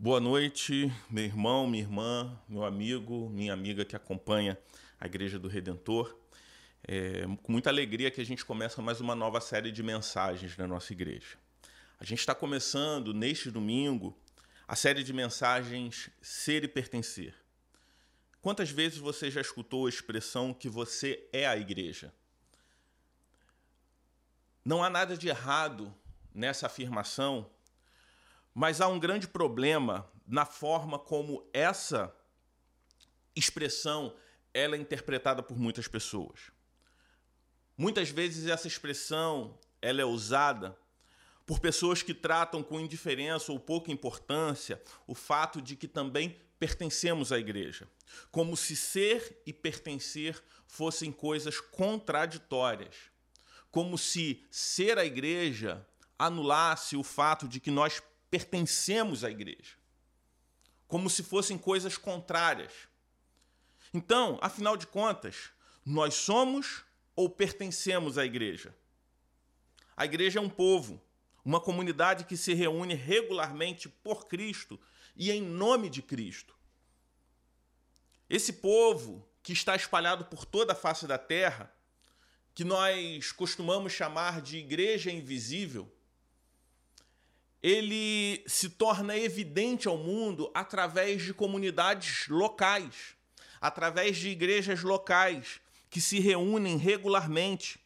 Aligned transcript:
Boa 0.00 0.20
noite, 0.20 0.92
meu 1.10 1.24
irmão, 1.24 1.66
minha 1.66 1.82
irmã, 1.82 2.40
meu 2.48 2.64
amigo, 2.64 3.28
minha 3.30 3.52
amiga 3.52 3.84
que 3.84 3.96
acompanha 3.96 4.56
a 5.00 5.06
Igreja 5.06 5.40
do 5.40 5.48
Redentor. 5.48 6.16
É 6.86 7.24
com 7.42 7.50
muita 7.50 7.68
alegria 7.68 8.08
que 8.08 8.20
a 8.20 8.24
gente 8.24 8.44
começa 8.44 8.80
mais 8.80 9.00
uma 9.00 9.16
nova 9.16 9.40
série 9.40 9.72
de 9.72 9.82
mensagens 9.82 10.56
na 10.56 10.68
nossa 10.68 10.92
igreja. 10.92 11.36
A 11.98 12.04
gente 12.04 12.20
está 12.20 12.32
começando 12.32 13.12
neste 13.12 13.50
domingo 13.50 14.16
a 14.68 14.76
série 14.76 15.02
de 15.02 15.12
mensagens 15.12 16.08
Ser 16.22 16.62
e 16.62 16.68
Pertencer. 16.68 17.34
Quantas 18.40 18.70
vezes 18.70 18.98
você 18.98 19.32
já 19.32 19.40
escutou 19.40 19.86
a 19.86 19.88
expressão 19.88 20.54
que 20.54 20.68
você 20.68 21.28
é 21.32 21.44
a 21.44 21.56
igreja? 21.56 22.14
Não 24.64 24.80
há 24.84 24.88
nada 24.88 25.16
de 25.16 25.26
errado 25.26 25.92
nessa 26.32 26.66
afirmação 26.66 27.50
mas 28.58 28.80
há 28.80 28.88
um 28.88 28.98
grande 28.98 29.28
problema 29.28 30.10
na 30.26 30.44
forma 30.44 30.98
como 30.98 31.48
essa 31.52 32.12
expressão 33.32 34.12
ela 34.52 34.74
é 34.74 34.80
interpretada 34.80 35.44
por 35.44 35.56
muitas 35.56 35.86
pessoas. 35.86 36.50
Muitas 37.76 38.10
vezes 38.10 38.48
essa 38.48 38.66
expressão 38.66 39.56
ela 39.80 40.00
é 40.00 40.04
usada 40.04 40.76
por 41.46 41.60
pessoas 41.60 42.02
que 42.02 42.12
tratam 42.12 42.60
com 42.60 42.80
indiferença 42.80 43.52
ou 43.52 43.60
pouca 43.60 43.92
importância 43.92 44.82
o 45.06 45.14
fato 45.14 45.62
de 45.62 45.76
que 45.76 45.86
também 45.86 46.36
pertencemos 46.58 47.30
à 47.30 47.38
igreja, 47.38 47.88
como 48.32 48.56
se 48.56 48.74
ser 48.74 49.40
e 49.46 49.52
pertencer 49.52 50.42
fossem 50.66 51.12
coisas 51.12 51.60
contraditórias, 51.60 52.96
como 53.70 53.96
se 53.96 54.44
ser 54.50 54.98
a 54.98 55.04
igreja 55.04 55.86
anulasse 56.18 56.96
o 56.96 57.04
fato 57.04 57.46
de 57.46 57.60
que 57.60 57.70
nós 57.70 58.02
pertencemos 58.30 59.24
à 59.24 59.30
igreja, 59.30 59.76
como 60.86 61.08
se 61.08 61.22
fossem 61.22 61.56
coisas 61.56 61.96
contrárias. 61.96 62.72
Então, 63.92 64.38
afinal 64.42 64.76
de 64.76 64.86
contas, 64.86 65.50
nós 65.84 66.14
somos 66.14 66.84
ou 67.16 67.28
pertencemos 67.28 68.18
à 68.18 68.24
igreja? 68.24 68.74
A 69.96 70.04
igreja 70.04 70.38
é 70.38 70.42
um 70.42 70.50
povo, 70.50 71.02
uma 71.44 71.60
comunidade 71.60 72.24
que 72.24 72.36
se 72.36 72.54
reúne 72.54 72.94
regularmente 72.94 73.88
por 73.88 74.28
Cristo 74.28 74.78
e 75.16 75.30
em 75.30 75.42
nome 75.42 75.88
de 75.88 76.02
Cristo. 76.02 76.54
Esse 78.28 78.52
povo 78.52 79.26
que 79.42 79.52
está 79.52 79.74
espalhado 79.74 80.26
por 80.26 80.44
toda 80.44 80.72
a 80.72 80.76
face 80.76 81.06
da 81.06 81.16
terra, 81.16 81.74
que 82.54 82.64
nós 82.64 83.32
costumamos 83.32 83.92
chamar 83.92 84.42
de 84.42 84.58
igreja 84.58 85.10
invisível, 85.10 85.90
ele 87.62 88.42
se 88.46 88.68
torna 88.70 89.16
evidente 89.16 89.88
ao 89.88 89.96
mundo 89.96 90.50
através 90.54 91.22
de 91.22 91.34
comunidades 91.34 92.28
locais, 92.28 93.16
através 93.60 94.16
de 94.16 94.28
igrejas 94.28 94.82
locais 94.82 95.60
que 95.90 96.00
se 96.00 96.20
reúnem 96.20 96.76
regularmente. 96.76 97.80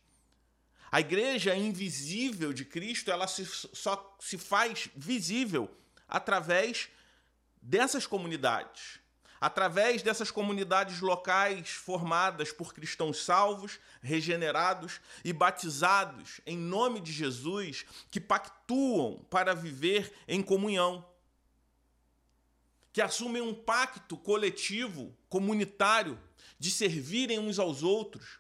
A 0.91 1.01
igreja 1.01 1.57
invisível 1.57 2.53
de 2.53 2.65
Cristo, 2.65 3.11
ela 3.11 3.27
se, 3.27 3.47
só 3.47 4.17
se 4.21 4.37
faz 4.37 4.89
visível 4.95 5.71
através 6.07 6.91
dessas 7.63 8.07
comunidades 8.07 9.02
através 9.43 10.03
dessas 10.03 10.31
comunidades 10.31 11.01
locais 11.01 11.71
formadas 11.71 12.53
por 12.53 12.73
cristãos 12.73 13.25
salvos, 13.25 13.81
regenerados 14.01 15.01
e 15.25 15.33
batizados 15.33 16.41
em 16.47 16.57
nome 16.57 17.01
de 17.01 17.11
Jesus, 17.11 17.85
que 18.09 18.21
pactuam 18.21 19.27
para 19.29 19.53
viver 19.53 20.15
em 20.29 20.41
comunhão, 20.41 21.05
que 22.93 23.03
assumem 23.03 23.43
um 23.43 23.53
pacto 23.53 24.17
coletivo, 24.17 25.13
comunitário, 25.29 26.17
de 26.57 26.71
servirem 26.71 27.41
uns 27.41 27.59
aos 27.59 27.83
outros, 27.83 28.39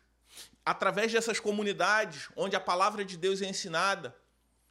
através 0.64 1.10
dessas 1.10 1.40
comunidades 1.40 2.28
onde 2.36 2.54
a 2.54 2.60
palavra 2.60 3.04
de 3.04 3.16
Deus 3.16 3.42
é 3.42 3.48
ensinada, 3.48 4.16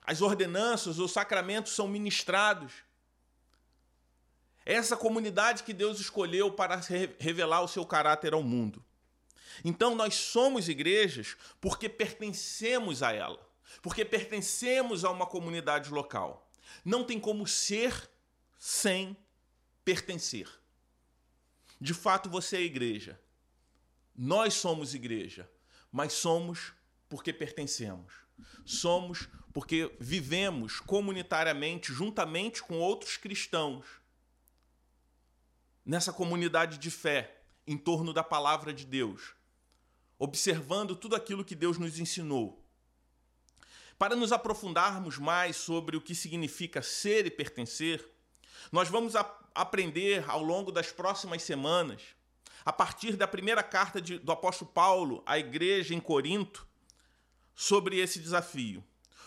as 0.02 0.22
ordenanças, 0.22 0.98
os 0.98 1.12
sacramentos 1.12 1.76
são 1.76 1.90
ministrados 1.90 2.72
essa 4.66 4.96
comunidade 4.96 5.64
que 5.64 5.74
Deus 5.74 6.00
escolheu 6.00 6.52
para 6.52 6.80
revelar 7.20 7.62
o 7.62 7.68
seu 7.68 7.86
caráter 7.86 8.34
ao 8.34 8.44
mundo. 8.44 8.84
Então 9.64 9.96
nós 9.96 10.16
somos 10.16 10.70
igrejas 10.70 11.36
porque 11.60 11.90
pertencemos 11.90 13.04
a 13.04 13.12
ela, 13.12 13.40
porque 13.82 14.06
pertencemos 14.06 15.04
a 15.04 15.10
uma 15.10 15.26
comunidade 15.26 15.90
local. 15.90 16.50
Não 16.86 17.04
tem 17.04 17.20
como 17.20 17.46
ser 17.48 18.10
sem 18.58 19.18
pertencer. 19.84 20.48
De 21.80 21.94
fato, 21.94 22.30
você 22.30 22.58
é 22.58 22.62
igreja. 22.62 23.20
Nós 24.16 24.54
somos 24.54 24.94
igreja, 24.94 25.50
mas 25.92 26.14
somos 26.14 26.74
porque 27.10 27.34
pertencemos. 27.34 28.14
Somos 28.66 29.28
porque 29.52 29.92
vivemos 30.00 30.80
comunitariamente, 30.80 31.92
juntamente 31.92 32.62
com 32.62 32.80
outros 32.80 33.18
cristãos 33.18 34.01
nessa 35.86 36.14
comunidade 36.14 36.78
de 36.78 36.92
fé 36.92 37.42
em 37.66 37.78
torno 37.78 38.14
da 38.14 38.24
palavra 38.24 38.74
de 38.74 38.86
Deus, 38.86 39.34
observando 40.18 40.96
tudo 40.96 41.16
aquilo 41.16 41.46
que 41.46 41.56
Deus 41.56 41.78
nos 41.78 42.00
ensinou. 42.00 42.64
Para 43.98 44.16
nos 44.16 44.32
aprofundarmos 44.32 45.18
mais 45.18 45.56
sobre 45.56 45.96
o 45.96 46.02
que 46.02 46.16
significa 46.16 46.82
ser 46.82 47.26
e 47.26 47.32
pertencer, 47.32 48.04
nós 48.72 48.90
vamos 48.90 49.14
aprender 49.54 50.28
ao 50.30 50.42
longo 50.42 50.72
das 50.72 50.92
próximas 50.92 51.44
semanas, 51.44 52.02
a 52.64 52.74
partir 52.74 53.16
da 53.16 53.28
primeira 53.28 53.64
carta 53.64 54.02
de, 54.02 54.20
do 54.20 54.32
apóstolo 54.32 54.72
Paulo 54.72 55.24
à 55.26 55.38
igreja 55.38 55.94
em 55.94 56.00
Corinto, 56.00 56.68
sobre 57.56 58.00
esse 58.00 58.20
desafio. 58.20 58.84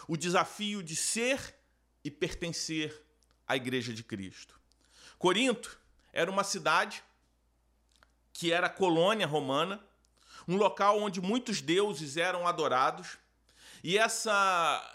O 0.08 0.16
desafio 0.16 0.82
de 0.82 0.94
ser 0.94 1.56
e 2.04 2.10
pertencer 2.10 3.02
à 3.46 3.56
igreja 3.56 3.92
de 3.92 4.02
Cristo. 4.02 4.58
Corinto 5.18 5.78
era 6.14 6.30
uma 6.30 6.44
cidade 6.44 7.02
que 8.32 8.52
era 8.52 8.70
colônia 8.70 9.26
romana, 9.26 9.84
um 10.46 10.56
local 10.56 11.00
onde 11.00 11.20
muitos 11.20 11.60
deuses 11.60 12.16
eram 12.16 12.46
adorados. 12.46 13.18
E 13.82 13.98
essa 13.98 14.90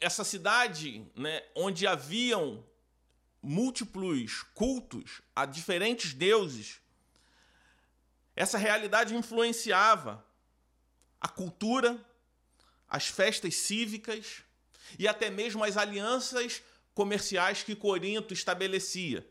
essa 0.00 0.24
cidade, 0.24 1.06
né, 1.14 1.42
onde 1.54 1.86
haviam 1.86 2.64
múltiplos 3.42 4.42
cultos 4.54 5.20
a 5.36 5.44
diferentes 5.44 6.14
deuses, 6.14 6.80
essa 8.34 8.56
realidade 8.56 9.14
influenciava 9.14 10.24
a 11.20 11.28
cultura, 11.28 12.02
as 12.88 13.08
festas 13.08 13.56
cívicas 13.56 14.42
e 14.98 15.06
até 15.06 15.28
mesmo 15.28 15.62
as 15.62 15.76
alianças 15.76 16.62
comerciais 16.94 17.62
que 17.62 17.76
Corinto 17.76 18.32
estabelecia. 18.32 19.29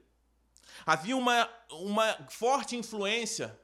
Havia 0.86 1.16
uma, 1.16 1.50
uma 1.70 2.14
forte 2.30 2.76
influência 2.76 3.60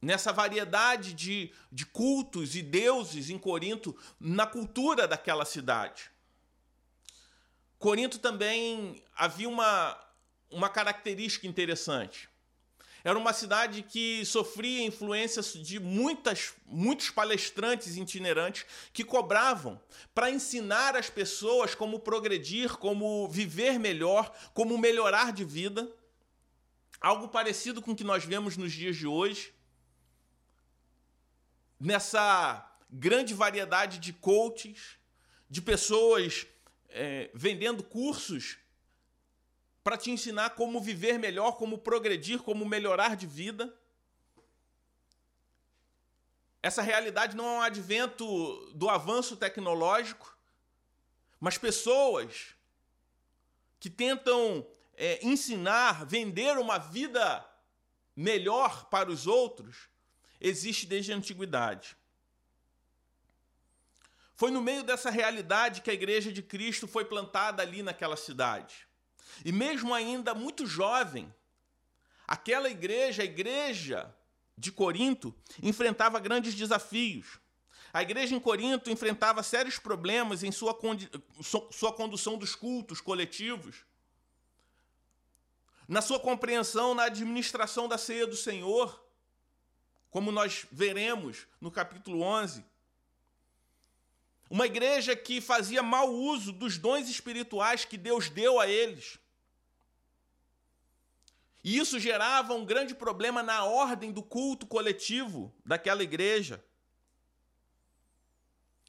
nessa 0.00 0.32
variedade 0.32 1.12
de, 1.12 1.52
de 1.70 1.84
cultos 1.84 2.54
e 2.54 2.62
deuses 2.62 3.30
em 3.30 3.38
Corinto 3.38 3.96
na 4.18 4.46
cultura 4.46 5.08
daquela 5.08 5.44
cidade. 5.44 6.10
Corinto 7.78 8.18
também 8.18 9.02
havia 9.14 9.48
uma, 9.48 9.98
uma 10.50 10.68
característica 10.68 11.46
interessante. 11.46 12.28
Era 13.04 13.18
uma 13.18 13.32
cidade 13.32 13.82
que 13.82 14.24
sofria 14.24 14.84
influências 14.84 15.52
de 15.52 15.78
muitas, 15.78 16.54
muitos 16.66 17.10
palestrantes 17.10 17.96
itinerantes 17.96 18.66
que 18.92 19.04
cobravam 19.04 19.80
para 20.14 20.30
ensinar 20.30 20.96
as 20.96 21.08
pessoas 21.08 21.74
como 21.74 22.00
progredir, 22.00 22.76
como 22.76 23.28
viver 23.28 23.78
melhor, 23.78 24.34
como 24.52 24.76
melhorar 24.76 25.32
de 25.32 25.44
vida. 25.44 25.88
Algo 27.00 27.28
parecido 27.28 27.80
com 27.80 27.92
o 27.92 27.96
que 27.96 28.02
nós 28.02 28.24
vemos 28.24 28.56
nos 28.56 28.72
dias 28.72 28.96
de 28.96 29.06
hoje. 29.06 29.54
Nessa 31.78 32.68
grande 32.90 33.32
variedade 33.32 33.98
de 33.98 34.12
coaches, 34.12 34.98
de 35.48 35.62
pessoas 35.62 36.46
é, 36.88 37.30
vendendo 37.32 37.84
cursos 37.84 38.58
para 39.88 39.96
te 39.96 40.10
ensinar 40.10 40.50
como 40.50 40.82
viver 40.82 41.18
melhor, 41.18 41.52
como 41.52 41.78
progredir, 41.78 42.42
como 42.42 42.66
melhorar 42.66 43.16
de 43.16 43.26
vida. 43.26 43.74
Essa 46.62 46.82
realidade 46.82 47.34
não 47.34 47.46
é 47.46 47.52
um 47.52 47.62
advento 47.62 48.70
do 48.74 48.90
avanço 48.90 49.34
tecnológico, 49.34 50.36
mas 51.40 51.56
pessoas 51.56 52.54
que 53.80 53.88
tentam 53.88 54.66
é, 54.94 55.26
ensinar, 55.26 56.04
vender 56.04 56.58
uma 56.58 56.76
vida 56.76 57.42
melhor 58.14 58.90
para 58.90 59.10
os 59.10 59.26
outros, 59.26 59.88
existe 60.38 60.84
desde 60.84 61.14
a 61.14 61.16
antiguidade. 61.16 61.96
Foi 64.34 64.50
no 64.50 64.60
meio 64.60 64.82
dessa 64.82 65.08
realidade 65.08 65.80
que 65.80 65.90
a 65.90 65.94
igreja 65.94 66.30
de 66.30 66.42
Cristo 66.42 66.86
foi 66.86 67.06
plantada 67.06 67.62
ali 67.62 67.82
naquela 67.82 68.18
cidade. 68.18 68.86
E 69.44 69.52
mesmo 69.52 69.94
ainda 69.94 70.34
muito 70.34 70.66
jovem, 70.66 71.32
aquela 72.26 72.68
igreja, 72.68 73.22
a 73.22 73.24
igreja 73.24 74.14
de 74.56 74.72
Corinto, 74.72 75.34
enfrentava 75.62 76.18
grandes 76.18 76.54
desafios. 76.54 77.38
A 77.92 78.02
igreja 78.02 78.34
em 78.34 78.40
Corinto 78.40 78.90
enfrentava 78.90 79.42
sérios 79.42 79.78
problemas 79.78 80.42
em 80.42 80.52
sua, 80.52 80.76
sua 81.70 81.92
condução 81.92 82.36
dos 82.36 82.54
cultos 82.54 83.00
coletivos, 83.00 83.86
na 85.86 86.02
sua 86.02 86.20
compreensão 86.20 86.94
na 86.94 87.04
administração 87.04 87.88
da 87.88 87.96
ceia 87.96 88.26
do 88.26 88.36
Senhor, 88.36 89.02
como 90.10 90.30
nós 90.30 90.66
veremos 90.70 91.46
no 91.60 91.70
capítulo 91.70 92.20
11. 92.20 92.64
Uma 94.50 94.66
igreja 94.66 95.14
que 95.14 95.40
fazia 95.40 95.82
mau 95.82 96.12
uso 96.12 96.52
dos 96.52 96.78
dons 96.78 97.08
espirituais 97.08 97.84
que 97.84 97.98
Deus 97.98 98.30
deu 98.30 98.58
a 98.58 98.66
eles. 98.66 99.18
E 101.62 101.76
isso 101.76 101.98
gerava 101.98 102.54
um 102.54 102.64
grande 102.64 102.94
problema 102.94 103.42
na 103.42 103.64
ordem 103.64 104.10
do 104.10 104.22
culto 104.22 104.66
coletivo 104.66 105.54
daquela 105.64 106.02
igreja. 106.02 106.64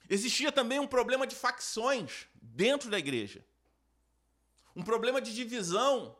Existia 0.10 0.52
também 0.52 0.80
um 0.80 0.88
problema 0.88 1.28
de 1.28 1.36
facções 1.36 2.28
dentro 2.34 2.90
da 2.90 2.98
igreja. 2.98 3.46
Um 4.76 4.82
problema 4.82 5.22
de 5.22 5.36
divisão 5.36 6.18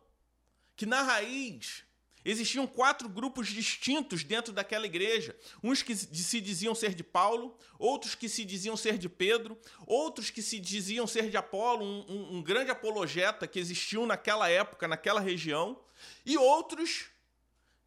que 0.76 0.86
na 0.86 1.02
raiz 1.02 1.86
existiam 2.30 2.68
quatro 2.68 3.10
grupos 3.10 3.48
distintos 3.48 4.24
dentro 4.24 4.54
daquela 4.54 4.86
igreja. 4.86 5.36
Uns 5.64 5.82
que 5.82 5.96
se 5.96 6.40
diziam 6.40 6.76
ser 6.76 6.94
de 6.94 7.04
Paulo, 7.04 7.58
outros 7.78 8.14
que 8.14 8.30
se 8.30 8.46
diziam 8.46 8.78
ser 8.78 8.98
de 8.98 9.10
Pedro, 9.10 9.58
outros 9.86 10.30
que 10.30 10.42
se 10.42 10.60
diziam 10.60 11.08
ser 11.08 11.30
de 11.30 11.38
Apolo, 11.38 11.84
um, 11.84 12.06
um, 12.08 12.38
um 12.38 12.42
grande 12.42 12.72
apologeta 12.72 13.48
que 13.48 13.60
existiu 13.60 14.06
naquela 14.06 14.50
época, 14.50 14.88
naquela 14.88 15.20
região, 15.20 15.80
e 16.26 16.38
outros 16.38 17.08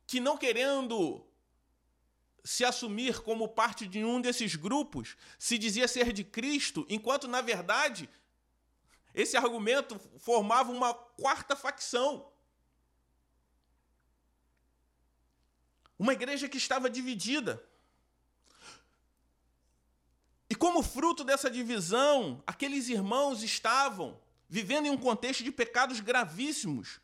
que 0.06 0.18
não 0.18 0.36
querendo 0.36 1.24
se 2.44 2.64
assumir 2.64 3.20
como 3.20 3.48
parte 3.48 3.86
de 3.86 4.04
um 4.04 4.20
desses 4.20 4.56
grupos, 4.56 5.16
se 5.38 5.56
dizia 5.56 5.86
ser 5.86 6.12
de 6.12 6.24
Cristo, 6.24 6.84
enquanto 6.88 7.28
na 7.28 7.40
verdade 7.40 8.08
esse 9.14 9.36
argumento 9.36 10.00
formava 10.18 10.72
uma 10.72 10.94
quarta 10.94 11.54
facção. 11.54 12.31
Uma 16.02 16.14
igreja 16.14 16.48
que 16.48 16.58
estava 16.58 16.90
dividida. 16.90 17.62
E 20.50 20.54
como 20.62 20.82
fruto 20.82 21.22
dessa 21.22 21.48
divisão, 21.48 22.42
aqueles 22.44 22.88
irmãos 22.88 23.44
estavam 23.44 24.20
vivendo 24.48 24.86
em 24.86 24.90
um 24.90 24.96
contexto 24.96 25.44
de 25.44 25.52
pecados 25.52 26.00
gravíssimos. 26.00 26.98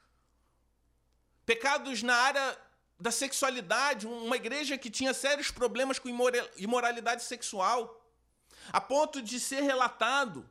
Pecados 1.46 2.02
na 2.02 2.16
área 2.16 2.58
da 2.98 3.12
sexualidade, 3.12 4.04
uma 4.04 4.34
igreja 4.34 4.76
que 4.76 4.90
tinha 4.90 5.14
sérios 5.14 5.48
problemas 5.48 6.00
com 6.00 6.08
imoralidade 6.56 7.22
sexual, 7.22 8.04
a 8.72 8.80
ponto 8.80 9.22
de 9.22 9.38
ser 9.38 9.60
relatado 9.60 10.44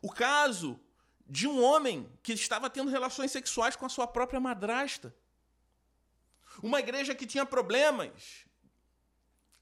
o 0.00 0.12
caso 0.12 0.78
de 1.26 1.48
um 1.48 1.60
homem 1.60 2.08
que 2.22 2.32
estava 2.32 2.70
tendo 2.70 2.92
relações 2.92 3.32
sexuais 3.32 3.74
com 3.74 3.86
a 3.86 3.88
sua 3.88 4.06
própria 4.06 4.38
madrasta. 4.38 5.12
Uma 6.62 6.80
igreja 6.80 7.14
que 7.14 7.26
tinha 7.26 7.46
problemas 7.46 8.44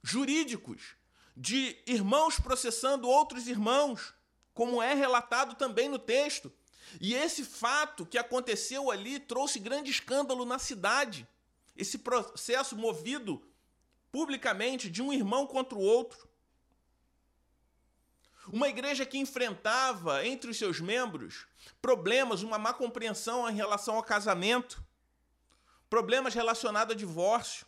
jurídicos 0.03 0.97
de 1.37 1.77
irmãos 1.87 2.39
processando 2.41 3.09
outros 3.09 3.47
irmãos, 3.47 4.15
como 4.53 4.83
é 4.83 4.95
relatado 4.95 5.55
também 5.55 5.89
no 5.89 5.99
texto. 5.99 6.53
E 7.00 7.15
esse 7.15 7.45
fato 7.45 8.05
que 8.05 8.19
aconteceu 8.19 8.91
ali 8.91 9.21
trouxe 9.21 9.59
grande 9.59 9.91
escândalo 9.91 10.45
na 10.45 10.59
cidade 10.59 11.29
esse 11.77 11.99
processo 11.99 12.77
movido 12.77 13.41
publicamente 14.11 14.91
de 14.91 15.00
um 15.00 15.12
irmão 15.12 15.47
contra 15.47 15.79
o 15.79 15.83
outro. 15.83 16.29
Uma 18.53 18.69
igreja 18.69 19.06
que 19.06 19.19
enfrentava 19.19 20.27
entre 20.27 20.50
os 20.50 20.56
seus 20.56 20.81
membros 20.81 21.47
problemas, 21.81 22.43
uma 22.43 22.59
má 22.59 22.73
compreensão 22.73 23.49
em 23.49 23.55
relação 23.55 23.95
ao 23.95 24.03
casamento, 24.03 24.83
problemas 25.88 26.35
relacionados 26.35 26.94
a 26.94 26.99
divórcio. 26.99 27.67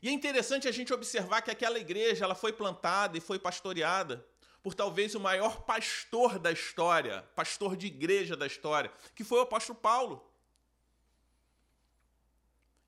E 0.00 0.08
é 0.08 0.12
interessante 0.12 0.68
a 0.68 0.72
gente 0.72 0.92
observar 0.92 1.42
que 1.42 1.50
aquela 1.50 1.78
igreja 1.78 2.24
ela 2.24 2.34
foi 2.34 2.52
plantada 2.52 3.16
e 3.18 3.20
foi 3.20 3.38
pastoreada 3.38 4.24
por 4.62 4.74
talvez 4.74 5.14
o 5.14 5.20
maior 5.20 5.62
pastor 5.62 6.38
da 6.38 6.50
história, 6.50 7.22
pastor 7.34 7.76
de 7.76 7.86
igreja 7.86 8.36
da 8.36 8.46
história, 8.46 8.92
que 9.14 9.24
foi 9.24 9.38
o 9.38 9.42
apóstolo 9.42 9.78
Paulo. 9.78 10.28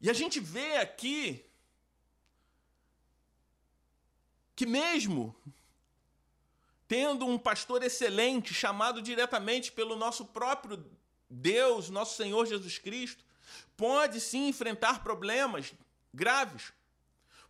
E 0.01 0.11
a 0.11 0.13
gente 0.13 0.39
vê 0.39 0.77
aqui 0.77 1.45
que, 4.55 4.67
mesmo 4.67 5.35
tendo 6.89 7.27
um 7.27 7.39
pastor 7.39 7.83
excelente, 7.83 8.55
chamado 8.55 9.03
diretamente 9.03 9.71
pelo 9.71 9.95
nosso 9.95 10.25
próprio 10.25 10.85
Deus, 11.31 11.91
nosso 11.91 12.17
Senhor 12.17 12.47
Jesus 12.47 12.79
Cristo, 12.79 13.25
pode 13.77 14.21
sim 14.21 14.49
enfrentar 14.49 15.03
problemas 15.03 15.75
graves, 16.13 16.73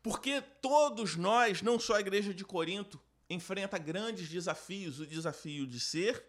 porque 0.03 0.41
todos 0.41 1.17
nós, 1.17 1.63
não 1.63 1.79
só 1.79 1.97
a 1.97 2.01
igreja 2.01 2.35
de 2.35 2.45
Corinto, 2.45 3.01
enfrenta 3.29 3.79
grandes 3.79 4.29
desafios, 4.29 5.01
o 5.01 5.07
desafio 5.07 5.67
de 5.67 5.79
ser 5.79 6.25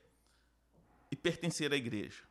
e 1.11 1.15
pertencer 1.15 1.71
à 1.71 1.75
igreja. 1.75 2.23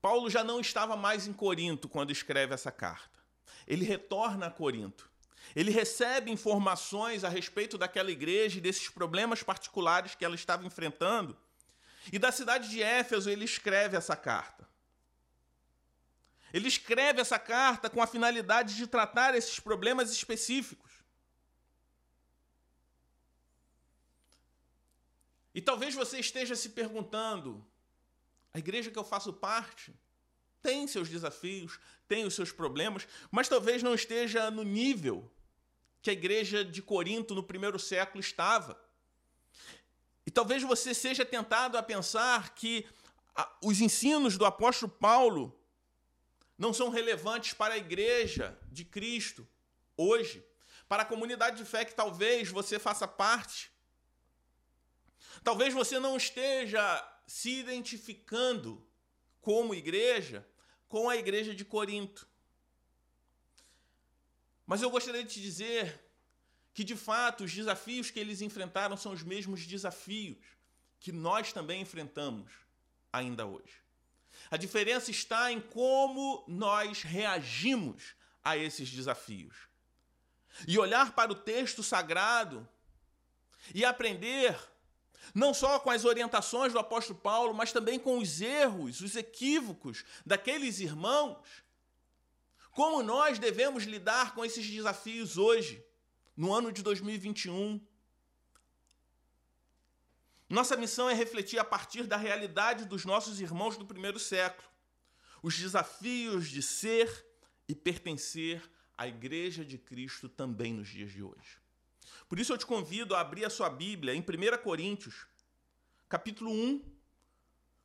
Paulo 0.00 0.30
já 0.30 0.42
não 0.42 0.60
estava 0.60 0.96
mais 0.96 1.26
em 1.26 1.32
Corinto 1.32 1.88
quando 1.88 2.10
escreve 2.10 2.54
essa 2.54 2.70
carta. 2.70 3.18
Ele 3.66 3.84
retorna 3.84 4.46
a 4.46 4.50
Corinto. 4.50 5.10
Ele 5.54 5.70
recebe 5.70 6.30
informações 6.30 7.24
a 7.24 7.28
respeito 7.28 7.76
daquela 7.76 8.10
igreja 8.10 8.58
e 8.58 8.60
desses 8.60 8.88
problemas 8.88 9.42
particulares 9.42 10.14
que 10.14 10.24
ela 10.24 10.34
estava 10.34 10.64
enfrentando. 10.64 11.36
E 12.12 12.18
da 12.18 12.32
cidade 12.32 12.68
de 12.68 12.82
Éfeso 12.82 13.28
ele 13.28 13.44
escreve 13.44 13.96
essa 13.96 14.16
carta. 14.16 14.68
Ele 16.52 16.68
escreve 16.68 17.20
essa 17.20 17.38
carta 17.38 17.88
com 17.88 18.02
a 18.02 18.06
finalidade 18.06 18.76
de 18.76 18.86
tratar 18.86 19.34
esses 19.34 19.60
problemas 19.60 20.10
específicos. 20.10 20.90
E 25.54 25.60
talvez 25.60 25.94
você 25.94 26.18
esteja 26.18 26.56
se 26.56 26.70
perguntando: 26.70 27.64
a 28.52 28.58
igreja 28.58 28.90
que 28.90 28.98
eu 28.98 29.04
faço 29.04 29.32
parte 29.32 29.94
tem 30.62 30.86
seus 30.86 31.08
desafios, 31.08 31.78
tem 32.06 32.24
os 32.24 32.34
seus 32.34 32.52
problemas, 32.52 33.06
mas 33.30 33.48
talvez 33.48 33.82
não 33.82 33.94
esteja 33.94 34.50
no 34.50 34.62
nível 34.62 35.30
que 36.02 36.10
a 36.10 36.12
igreja 36.12 36.64
de 36.64 36.82
Corinto 36.82 37.34
no 37.34 37.42
primeiro 37.42 37.78
século 37.78 38.20
estava. 38.20 38.80
E 40.30 40.32
talvez 40.32 40.62
você 40.62 40.94
seja 40.94 41.24
tentado 41.24 41.76
a 41.76 41.82
pensar 41.82 42.54
que 42.54 42.86
os 43.60 43.80
ensinos 43.80 44.38
do 44.38 44.44
apóstolo 44.44 44.88
Paulo 44.88 45.60
não 46.56 46.72
são 46.72 46.88
relevantes 46.88 47.52
para 47.52 47.74
a 47.74 47.76
igreja 47.76 48.56
de 48.70 48.84
Cristo 48.84 49.44
hoje, 49.96 50.46
para 50.88 51.02
a 51.02 51.04
comunidade 51.04 51.56
de 51.56 51.64
fé 51.64 51.84
que 51.84 51.96
talvez 51.96 52.48
você 52.48 52.78
faça 52.78 53.08
parte. 53.08 53.72
Talvez 55.42 55.74
você 55.74 55.98
não 55.98 56.16
esteja 56.16 56.80
se 57.26 57.50
identificando 57.58 58.86
como 59.40 59.74
igreja 59.74 60.48
com 60.88 61.10
a 61.10 61.16
igreja 61.16 61.52
de 61.52 61.64
Corinto. 61.64 62.24
Mas 64.64 64.80
eu 64.80 64.90
gostaria 64.90 65.24
de 65.24 65.34
te 65.34 65.40
dizer 65.40 66.00
que, 66.72 66.84
de 66.84 66.96
fato, 66.96 67.44
os 67.44 67.52
desafios 67.52 68.10
que 68.10 68.18
eles 68.18 68.40
enfrentaram 68.40 68.96
são 68.96 69.12
os 69.12 69.22
mesmos 69.22 69.66
desafios 69.66 70.38
que 70.98 71.12
nós 71.12 71.52
também 71.52 71.80
enfrentamos 71.80 72.52
ainda 73.12 73.46
hoje. 73.46 73.80
A 74.50 74.56
diferença 74.56 75.10
está 75.10 75.50
em 75.50 75.60
como 75.60 76.44
nós 76.46 77.02
reagimos 77.02 78.14
a 78.42 78.56
esses 78.56 78.90
desafios. 78.90 79.56
E 80.66 80.78
olhar 80.78 81.12
para 81.12 81.32
o 81.32 81.34
texto 81.34 81.82
sagrado 81.82 82.68
e 83.74 83.84
aprender 83.84 84.58
não 85.34 85.54
só 85.54 85.78
com 85.78 85.90
as 85.90 86.04
orientações 86.04 86.72
do 86.72 86.78
apóstolo 86.78 87.18
Paulo, 87.18 87.54
mas 87.54 87.72
também 87.72 87.98
com 87.98 88.18
os 88.18 88.40
erros, 88.40 89.00
os 89.00 89.14
equívocos 89.16 90.04
daqueles 90.24 90.80
irmãos. 90.80 91.38
Como 92.72 93.02
nós 93.02 93.38
devemos 93.38 93.84
lidar 93.84 94.34
com 94.34 94.44
esses 94.44 94.68
desafios 94.68 95.36
hoje, 95.36 95.84
no 96.36 96.52
ano 96.52 96.72
de 96.72 96.82
2021? 96.82 97.80
Nossa 100.48 100.76
missão 100.76 101.08
é 101.08 101.14
refletir 101.14 101.58
a 101.58 101.64
partir 101.64 102.04
da 102.06 102.16
realidade 102.16 102.84
dos 102.84 103.04
nossos 103.04 103.40
irmãos 103.40 103.76
do 103.76 103.86
primeiro 103.86 104.18
século, 104.18 104.68
os 105.42 105.56
desafios 105.56 106.48
de 106.48 106.60
ser 106.60 107.26
e 107.68 107.74
pertencer 107.74 108.68
à 108.98 109.06
Igreja 109.06 109.64
de 109.64 109.78
Cristo 109.78 110.28
também 110.28 110.72
nos 110.72 110.88
dias 110.88 111.12
de 111.12 111.22
hoje. 111.22 111.58
Por 112.28 112.38
isso 112.38 112.52
eu 112.52 112.58
te 112.58 112.66
convido 112.66 113.14
a 113.14 113.20
abrir 113.20 113.44
a 113.44 113.50
sua 113.50 113.70
Bíblia 113.70 114.14
em 114.14 114.20
1 114.20 114.62
Coríntios, 114.62 115.26
capítulo 116.08 116.50
1, 116.50 116.82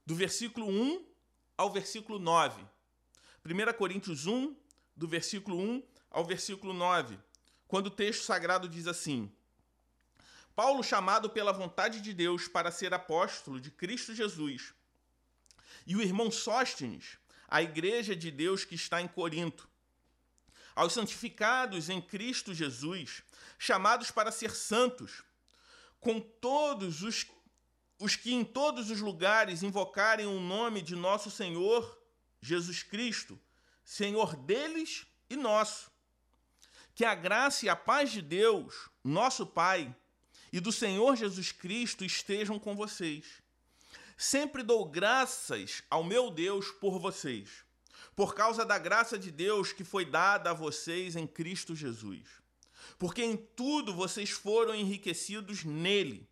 do 0.06 0.16
versículo 0.16 0.68
1 0.68 1.06
ao 1.58 1.72
versículo 1.72 2.20
9. 2.20 2.66
1 3.46 3.74
Coríntios 3.78 4.25
1, 4.25 4.56
do 4.96 5.08
versículo 5.08 5.60
1 5.60 5.84
ao 6.10 6.25
versículo 6.25 6.74
9, 6.74 7.20
quando 7.67 7.88
o 7.88 7.91
texto 7.91 8.24
sagrado 8.24 8.67
diz 8.67 8.88
assim: 8.88 9.31
Paulo, 10.55 10.84
chamado 10.84 11.29
pela 11.29 11.51
vontade 11.51 12.00
de 12.01 12.13
Deus 12.13 12.48
para 12.48 12.72
ser 12.72 12.93
apóstolo 12.93 13.60
de 13.60 13.72
Cristo 13.72 14.15
Jesus, 14.15 14.74
e 15.86 15.95
o 15.95 16.01
irmão 16.01 16.31
Sóstenes, 16.31 17.17
a 17.48 17.62
igreja 17.62 18.15
de 18.15 18.31
Deus 18.31 18.63
que 18.63 18.75
está 18.75 19.01
em 19.01 19.07
Corinto, 19.07 19.67
aos 20.75 20.93
santificados 20.93 21.89
em 21.89 22.01
Cristo 22.01 22.53
Jesus, 22.53 23.24
chamados 23.57 24.12
para 24.12 24.31
ser 24.31 24.51
santos, 24.51 25.24
com 26.00 26.19
todos 26.19 27.01
os, 27.01 27.25
os 28.00 28.15
que 28.15 28.34
em 28.34 28.43
todos 28.43 28.89
os 28.89 29.00
lugares 29.00 29.63
invocarem 29.63 30.25
o 30.25 30.39
nome 30.39 30.81
de 30.81 30.95
nosso 30.95 31.31
Senhor 31.31 32.01
Jesus 32.41 32.84
Cristo, 32.84 33.39
Senhor 33.84 34.36
deles 34.36 35.05
e 35.29 35.36
nosso. 35.36 35.95
Que 36.96 37.06
a 37.06 37.14
graça 37.14 37.66
e 37.66 37.70
a 37.70 37.75
paz 37.75 38.12
de 38.12 38.22
Deus, 38.22 38.90
nosso 39.04 39.46
Pai, 39.46 39.96
e 40.52 40.60
do 40.60 40.72
Senhor 40.72 41.16
Jesus 41.16 41.52
Cristo 41.52 42.04
estejam 42.04 42.58
com 42.58 42.75
vocês. 42.75 43.44
Sempre 44.18 44.64
dou 44.64 44.86
graças 44.86 45.84
ao 45.90 46.04
meu 46.04 46.32
Deus 46.32 46.72
por 46.72 46.98
vocês 46.98 47.66
por 48.16 48.34
causa 48.34 48.66
da 48.66 48.78
graça 48.78 49.20
de 49.20 49.30
Deus 49.30 49.74
que 49.74 49.84
foi 49.84 50.06
dada 50.06 50.52
a 50.52 50.54
vocês 50.54 51.16
em 51.16 51.28
Cristo 51.28 51.75
Jesus. 51.75 52.24
Porque 52.98 53.22
em 53.22 53.36
tudo 53.36 53.94
vocês 53.94 54.30
foram 54.30 54.74
enriquecidos 54.74 55.66
nele, 55.66 56.28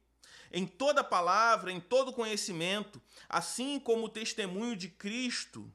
em 0.52 0.66
toda 0.66 1.04
palavra, 1.04 1.72
em 1.72 1.82
todo 1.82 2.14
conhecimento, 2.14 3.02
assim 3.28 3.80
como 3.80 4.06
o 4.06 4.10
testemunho 4.10 4.76
de 4.76 4.88
Cristo 4.88 5.72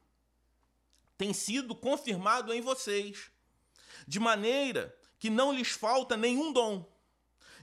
tem 1.17 1.33
sido 1.33 1.75
confirmado 1.75 2.53
em 2.53 2.61
vocês, 2.61 3.29
de 4.09 4.19
maneira 4.19 4.97
que 5.19 5.29
não 5.29 5.53
lhes 5.53 5.69
falta 5.69 6.17
nenhum 6.17 6.51
dom, 6.51 6.83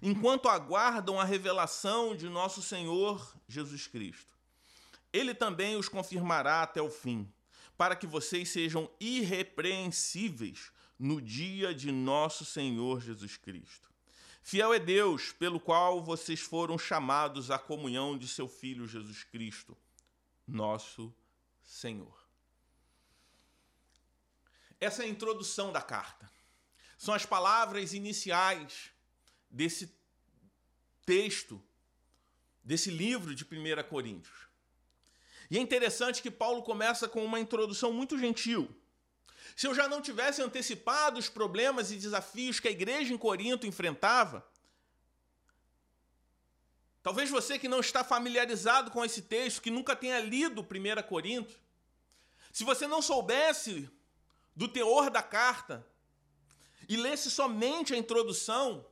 enquanto 0.00 0.48
aguardam 0.48 1.20
a 1.20 1.24
revelação 1.24 2.14
de 2.14 2.28
nosso 2.28 2.62
Senhor 2.62 3.36
Jesus 3.48 3.88
Cristo. 3.88 4.38
Ele 5.12 5.34
também 5.34 5.74
os 5.74 5.88
confirmará 5.88 6.62
até 6.62 6.80
o 6.80 6.88
fim 6.88 7.28
para 7.76 7.96
que 7.96 8.06
vocês 8.06 8.48
sejam 8.48 8.88
irrepreensíveis 9.00 10.70
no 10.96 11.20
dia 11.20 11.74
de 11.74 11.90
nosso 11.90 12.44
Senhor 12.44 13.00
Jesus 13.00 13.36
Cristo. 13.36 13.90
Fiel 14.40 14.72
é 14.72 14.78
Deus, 14.78 15.32
pelo 15.32 15.58
qual 15.58 16.00
vocês 16.00 16.38
foram 16.38 16.78
chamados 16.78 17.50
à 17.50 17.58
comunhão 17.58 18.16
de 18.16 18.28
seu 18.28 18.46
Filho 18.46 18.86
Jesus 18.86 19.24
Cristo, 19.24 19.76
nosso 20.46 21.12
Senhor. 21.64 22.16
Essa 24.80 25.02
é 25.02 25.06
a 25.06 25.08
introdução 25.08 25.72
da 25.72 25.82
carta. 25.82 26.36
São 26.96 27.12
as 27.14 27.26
palavras 27.26 27.92
iniciais 27.92 28.90
desse 29.50 29.94
texto, 31.04 31.62
desse 32.64 32.90
livro 32.90 33.34
de 33.34 33.44
1 33.44 33.88
Coríntios. 33.88 34.46
E 35.50 35.58
é 35.58 35.60
interessante 35.60 36.22
que 36.22 36.30
Paulo 36.30 36.62
começa 36.62 37.08
com 37.08 37.24
uma 37.24 37.38
introdução 37.38 37.92
muito 37.92 38.18
gentil. 38.18 38.74
Se 39.54 39.66
eu 39.66 39.74
já 39.74 39.88
não 39.88 40.02
tivesse 40.02 40.42
antecipado 40.42 41.18
os 41.18 41.28
problemas 41.28 41.90
e 41.90 41.96
desafios 41.96 42.58
que 42.58 42.68
a 42.68 42.72
igreja 42.72 43.14
em 43.14 43.18
Corinto 43.18 43.66
enfrentava, 43.66 44.46
talvez 47.02 47.30
você 47.30 47.58
que 47.58 47.68
não 47.68 47.80
está 47.80 48.02
familiarizado 48.02 48.90
com 48.90 49.04
esse 49.04 49.22
texto, 49.22 49.62
que 49.62 49.70
nunca 49.70 49.94
tenha 49.94 50.18
lido 50.18 50.62
1 50.62 51.02
Corinto, 51.08 51.54
se 52.52 52.64
você 52.64 52.86
não 52.86 53.00
soubesse 53.00 53.88
do 54.54 54.66
teor 54.66 55.10
da 55.10 55.22
carta 55.22 55.86
e 56.88 56.97
lesse 56.97 57.31
somente 57.31 57.95
a 57.95 57.97
introdução, 57.97 58.85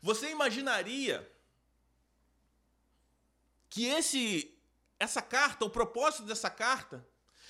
você 0.00 0.30
imaginaria 0.30 1.30
que 3.68 3.86
esse 3.86 4.52
essa 4.98 5.20
carta, 5.20 5.64
o 5.64 5.70
propósito 5.70 6.22
dessa 6.22 6.48
carta, 6.48 7.04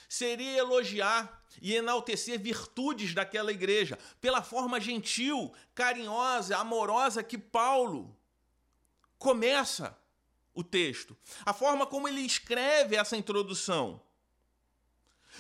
seria 0.09 0.59
elogiar 0.59 1.43
e 1.61 1.75
enaltecer 1.75 2.41
virtudes 2.41 3.13
daquela 3.13 3.53
igreja, 3.53 3.99
pela 4.23 4.43
forma 4.43 4.81
gentil, 4.81 5.53
carinhosa, 5.75 6.57
amorosa 6.57 7.23
que 7.23 7.37
Paulo 7.37 8.17
começa 9.19 9.97
o 10.55 10.65
texto, 10.65 11.17
a 11.45 11.53
forma 11.53 11.87
como 11.87 12.09
ele 12.09 12.23
escreve 12.23 12.97
essa 12.97 13.17
introdução. 13.17 14.03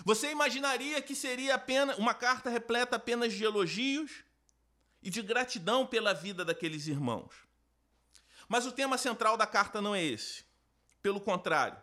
Você 0.04 0.30
imaginaria 0.30 1.00
que 1.00 1.14
seria 1.14 1.54
apenas 1.54 1.98
uma 1.98 2.14
carta 2.14 2.48
repleta 2.48 2.96
apenas 2.96 3.32
de 3.32 3.44
elogios 3.44 4.24
e 5.02 5.10
de 5.10 5.22
gratidão 5.22 5.86
pela 5.86 6.12
vida 6.12 6.44
daqueles 6.44 6.86
irmãos. 6.86 7.34
Mas 8.48 8.66
o 8.66 8.72
tema 8.72 8.96
central 8.96 9.36
da 9.36 9.46
carta 9.46 9.80
não 9.80 9.94
é 9.94 10.02
esse. 10.02 10.44
Pelo 11.02 11.20
contrário, 11.20 11.82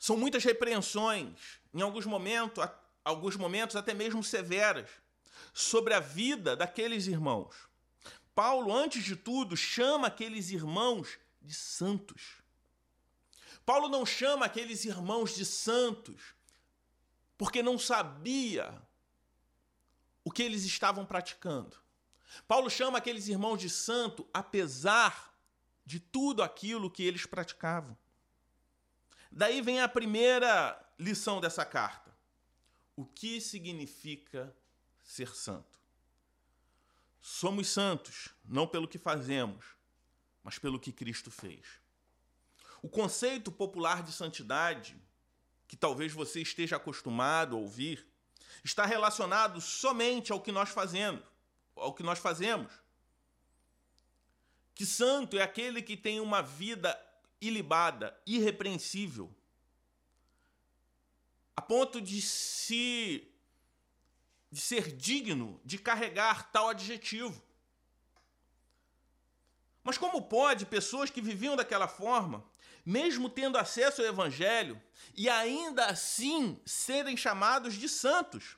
São 0.00 0.16
muitas 0.16 0.42
repreensões, 0.42 1.60
em 1.74 1.82
alguns 1.82 2.06
momentos, 2.06 2.66
alguns 3.04 3.36
momentos 3.36 3.76
até 3.76 3.92
mesmo 3.92 4.24
severas, 4.24 4.88
sobre 5.52 5.92
a 5.92 6.00
vida 6.00 6.56
daqueles 6.56 7.06
irmãos. 7.06 7.54
Paulo, 8.34 8.74
antes 8.74 9.04
de 9.04 9.14
tudo, 9.14 9.54
chama 9.54 10.06
aqueles 10.06 10.48
irmãos 10.48 11.18
de 11.42 11.52
santos. 11.52 12.38
Paulo 13.66 13.90
não 13.90 14.06
chama 14.06 14.46
aqueles 14.46 14.86
irmãos 14.86 15.36
de 15.36 15.44
santos 15.44 16.34
porque 17.36 17.62
não 17.62 17.78
sabia 17.78 18.80
o 20.24 20.30
que 20.30 20.42
eles 20.42 20.64
estavam 20.64 21.04
praticando. 21.04 21.76
Paulo 22.46 22.70
chama 22.70 22.98
aqueles 22.98 23.28
irmãos 23.28 23.58
de 23.58 23.68
santo 23.68 24.28
apesar 24.32 25.34
de 25.84 25.98
tudo 25.98 26.42
aquilo 26.42 26.90
que 26.90 27.02
eles 27.02 27.26
praticavam. 27.26 27.96
Daí 29.30 29.60
vem 29.60 29.80
a 29.80 29.88
primeira 29.88 30.80
lição 30.98 31.40
dessa 31.40 31.64
carta. 31.64 32.14
O 32.96 33.04
que 33.04 33.40
significa 33.40 34.54
ser 35.02 35.34
santo? 35.34 35.78
Somos 37.20 37.68
santos 37.68 38.30
não 38.44 38.66
pelo 38.66 38.88
que 38.88 38.98
fazemos, 38.98 39.64
mas 40.42 40.58
pelo 40.58 40.80
que 40.80 40.92
Cristo 40.92 41.30
fez. 41.30 41.80
O 42.82 42.88
conceito 42.88 43.52
popular 43.52 44.02
de 44.02 44.12
santidade, 44.12 44.96
que 45.68 45.76
talvez 45.76 46.12
você 46.12 46.40
esteja 46.40 46.76
acostumado 46.76 47.56
a 47.56 47.58
ouvir, 47.58 48.09
está 48.64 48.84
relacionado 48.84 49.60
somente 49.60 50.32
ao 50.32 50.40
que 50.40 50.52
nós 50.52 50.68
fazemos, 50.68 51.22
ao 51.74 51.94
que 51.94 52.02
nós 52.02 52.18
fazemos. 52.18 52.72
Que 54.74 54.86
santo 54.86 55.38
é 55.38 55.42
aquele 55.42 55.82
que 55.82 55.96
tem 55.96 56.20
uma 56.20 56.42
vida 56.42 56.98
ilibada, 57.40 58.18
irrepreensível, 58.26 59.34
a 61.56 61.62
ponto 61.62 62.00
de 62.00 62.20
se 62.20 63.26
de 64.50 64.60
ser 64.60 64.96
digno 64.96 65.60
de 65.64 65.78
carregar 65.78 66.50
tal 66.50 66.68
adjetivo. 66.68 67.40
Mas 69.84 69.96
como 69.96 70.22
pode 70.22 70.66
pessoas 70.66 71.08
que 71.08 71.20
viviam 71.20 71.54
daquela 71.54 71.86
forma, 71.86 72.44
mesmo 72.90 73.28
tendo 73.28 73.56
acesso 73.56 74.02
ao 74.02 74.08
evangelho, 74.08 74.80
e 75.14 75.28
ainda 75.28 75.86
assim 75.86 76.60
serem 76.66 77.16
chamados 77.16 77.74
de 77.74 77.88
santos? 77.88 78.56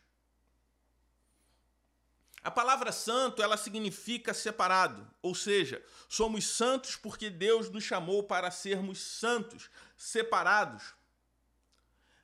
A 2.42 2.50
palavra 2.50 2.90
santo, 2.90 3.42
ela 3.42 3.58
significa 3.58 4.32
separado, 4.32 5.06
ou 5.20 5.34
seja, 5.34 5.84
somos 6.08 6.46
santos 6.46 6.96
porque 6.96 7.28
Deus 7.28 7.68
nos 7.68 7.84
chamou 7.84 8.22
para 8.22 8.50
sermos 8.50 9.00
santos, 9.00 9.70
separados. 9.98 10.94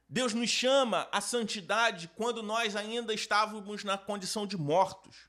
Deus 0.09 0.33
nos 0.33 0.49
chama 0.49 1.07
à 1.13 1.21
santidade 1.21 2.09
quando 2.17 2.43
nós 2.43 2.75
ainda 2.75 3.13
estávamos 3.13 3.85
na 3.85 3.99
condição 3.99 4.47
de 4.47 4.57
mortos. 4.57 5.28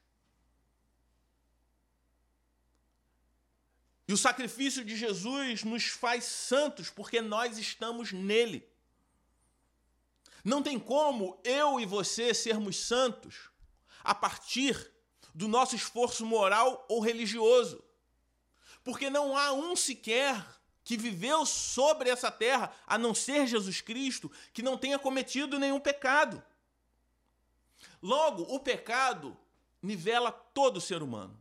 E 4.10 4.14
o 4.14 4.18
sacrifício 4.18 4.84
de 4.84 4.98
Jesus 4.98 5.64
nos 5.64 5.86
faz 5.86 6.24
santos 6.24 6.90
porque 6.90 7.22
nós 7.22 7.60
estamos 7.60 8.12
nele. 8.12 8.68
Não 10.44 10.64
tem 10.64 10.80
como 10.80 11.40
eu 11.44 11.80
e 11.80 11.86
você 11.86 12.34
sermos 12.34 12.76
santos 12.76 13.52
a 14.04 14.16
partir 14.16 14.92
do 15.32 15.48
nosso 15.48 15.76
esforço 15.76 16.26
moral 16.26 16.88
ou 16.90 17.00
religioso. 17.00 17.84
Porque 18.84 19.12
não 19.12 19.38
há 19.38 19.54
um 19.54 19.76
sequer 19.76 20.44
que 20.84 20.98
viveu 20.98 21.46
sobre 21.46 22.10
essa 22.10 22.32
terra, 22.32 22.74
a 22.88 22.98
não 22.98 23.14
ser 23.14 23.46
Jesus 23.46 23.80
Cristo, 23.80 24.32
que 24.52 24.64
não 24.64 24.76
tenha 24.76 24.98
cometido 24.98 25.60
nenhum 25.60 25.80
pecado. 25.80 26.42
Logo, 28.02 28.42
o 28.42 28.60
pecado 28.60 29.38
nivela 29.84 30.32
todo 30.32 30.82
ser 30.82 31.04
humano. 31.04 31.40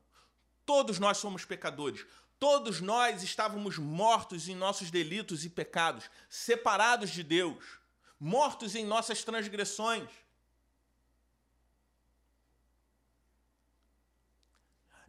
Todos 0.67 0.99
nós 0.99 1.17
somos 1.17 1.47
pecadores. 1.47 2.05
Todos 2.39 2.81
nós 2.81 3.23
estávamos 3.23 3.79
mortos 3.79 4.49
em 4.49 4.55
nossos 4.55 4.91
delitos 4.91 5.45
e 5.45 5.51
pecados, 5.51 6.09
separados 6.29 7.11
de 7.11 7.23
Deus, 7.23 7.65
mortos 8.19 8.75
em 8.77 8.85
nossas 8.85 9.25
transgressões. 9.25 10.09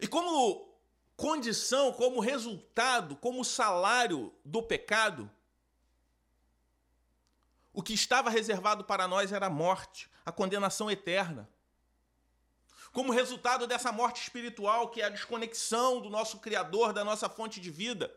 E 0.00 0.08
como 0.08 0.74
condição, 1.16 1.92
como 1.92 2.18
resultado, 2.20 3.14
como 3.14 3.44
salário 3.44 4.34
do 4.44 4.62
pecado, 4.62 5.30
o 7.72 7.82
que 7.82 7.92
estava 7.92 8.30
reservado 8.30 8.84
para 8.84 9.06
nós 9.06 9.30
era 9.30 9.46
a 9.46 9.50
morte, 9.50 10.10
a 10.24 10.32
condenação 10.32 10.90
eterna. 10.90 11.48
Como 12.92 13.12
resultado 13.12 13.66
dessa 13.66 13.92
morte 13.92 14.20
espiritual, 14.20 14.90
que 14.90 15.00
é 15.00 15.04
a 15.04 15.08
desconexão 15.08 16.00
do 16.00 16.10
nosso 16.10 16.38
Criador, 16.40 16.92
da 16.92 17.04
nossa 17.04 17.28
fonte 17.28 17.60
de 17.60 17.70
vida, 17.70 18.12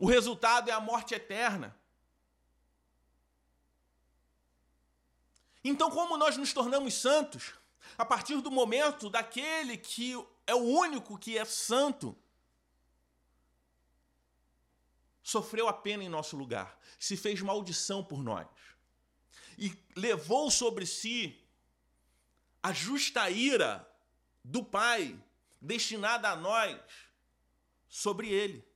o 0.00 0.06
resultado 0.06 0.68
é 0.68 0.72
a 0.72 0.80
morte 0.80 1.14
eterna. 1.14 1.76
Então, 5.62 5.90
como 5.90 6.16
nós 6.16 6.36
nos 6.36 6.52
tornamos 6.52 6.94
santos? 6.94 7.54
A 7.96 8.04
partir 8.04 8.40
do 8.40 8.50
momento 8.50 9.08
daquele 9.08 9.76
que 9.76 10.12
é 10.46 10.54
o 10.54 10.58
único 10.58 11.16
que 11.16 11.38
é 11.38 11.44
santo, 11.44 12.16
sofreu 15.22 15.68
a 15.68 15.72
pena 15.72 16.02
em 16.02 16.08
nosso 16.08 16.36
lugar, 16.36 16.78
se 16.98 17.16
fez 17.16 17.40
maldição 17.40 18.02
por 18.04 18.22
nós 18.22 18.46
e 19.56 19.72
levou 19.96 20.50
sobre 20.50 20.84
si 20.84 21.40
a 22.64 22.72
justa 22.72 23.28
ira 23.28 23.86
do 24.42 24.64
Pai 24.64 25.22
destinada 25.60 26.30
a 26.30 26.34
nós 26.34 26.80
sobre 27.86 28.30
ele. 28.30 28.66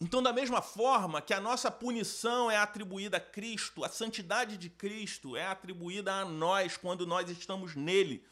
Então, 0.00 0.20
da 0.20 0.32
mesma 0.32 0.60
forma 0.60 1.22
que 1.22 1.32
a 1.32 1.40
nossa 1.40 1.70
punição 1.70 2.50
é 2.50 2.56
atribuída 2.56 3.18
a 3.18 3.20
Cristo, 3.20 3.84
a 3.84 3.88
santidade 3.88 4.56
de 4.56 4.68
Cristo 4.68 5.36
é 5.36 5.46
atribuída 5.46 6.14
a 6.14 6.24
nós 6.24 6.76
quando 6.76 7.06
nós 7.06 7.30
estamos 7.30 7.76
nele, 7.76 8.26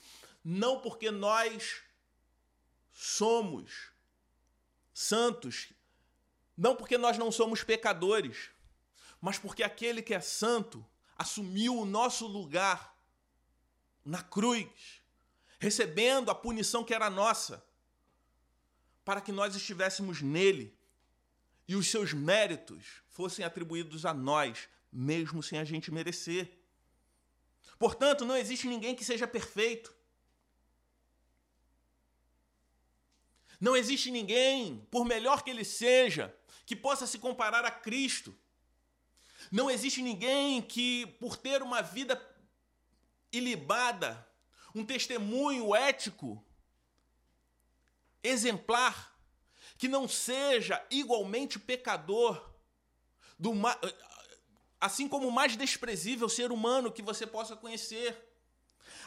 não 0.45 0.81
porque 0.81 1.09
nós 1.13 1.83
somos 2.93 3.93
santos, 4.93 5.73
não 6.59 6.75
porque 6.75 6.99
nós 6.99 7.17
não 7.17 7.31
somos 7.31 7.63
pecadores, 7.63 8.51
mas 9.21 9.39
porque 9.39 9.63
aquele 9.63 10.03
que 10.03 10.15
é 10.15 10.21
santo 10.21 10.85
assumiu 11.21 11.77
o 11.77 11.85
nosso 11.85 12.27
lugar 12.27 12.99
na 14.03 14.23
cruz, 14.23 15.03
recebendo 15.59 16.31
a 16.31 16.35
punição 16.35 16.83
que 16.83 16.95
era 16.95 17.11
nossa, 17.11 17.63
para 19.05 19.21
que 19.21 19.31
nós 19.31 19.55
estivéssemos 19.55 20.23
nele 20.23 20.75
e 21.69 21.77
os 21.77 21.89
seus 21.89 22.15
méritos 22.15 23.03
fossem 23.11 23.45
atribuídos 23.45 24.07
a 24.07 24.15
nós, 24.15 24.67
mesmo 24.91 25.43
sem 25.43 25.59
a 25.59 25.65
gente 25.65 25.93
merecer. 25.93 26.59
Portanto, 27.79 28.25
não 28.25 28.35
existe 28.35 28.67
ninguém 28.67 28.97
que 28.97 29.05
seja 29.05 29.29
perfeito. 29.29 29.95
Não 33.61 33.77
existe 33.77 34.11
ninguém, 34.11 34.89
por 34.91 35.05
melhor 35.05 35.45
que 35.45 35.51
ele 35.51 35.67
seja, 35.67 36.35
que 36.65 36.75
possa 36.75 37.07
se 37.07 37.19
comparar 37.19 37.67
a 37.67 37.71
Cristo. 37.71 38.35
Não 39.51 39.71
existe 39.71 40.01
ninguém 40.01 40.63
que, 40.63 41.07
por 41.19 41.37
ter 41.37 41.63
uma 41.63 41.83
vida 41.83 42.21
ilibada, 43.33 44.27
um 44.75 44.85
testemunho 44.85 45.75
ético, 45.75 46.43
exemplar, 48.23 49.19
que 49.77 49.89
não 49.89 50.07
seja 50.07 50.85
igualmente 50.91 51.59
pecador, 51.59 52.51
do 53.39 53.53
assim 54.81 55.09
como 55.09 55.27
o 55.27 55.33
mais 55.33 55.57
desprezível 55.57 56.29
ser 56.29 56.53
humano 56.53 56.93
que 56.93 57.03
você 57.03 57.27
possa 57.27 57.57
conhecer. 57.57 58.17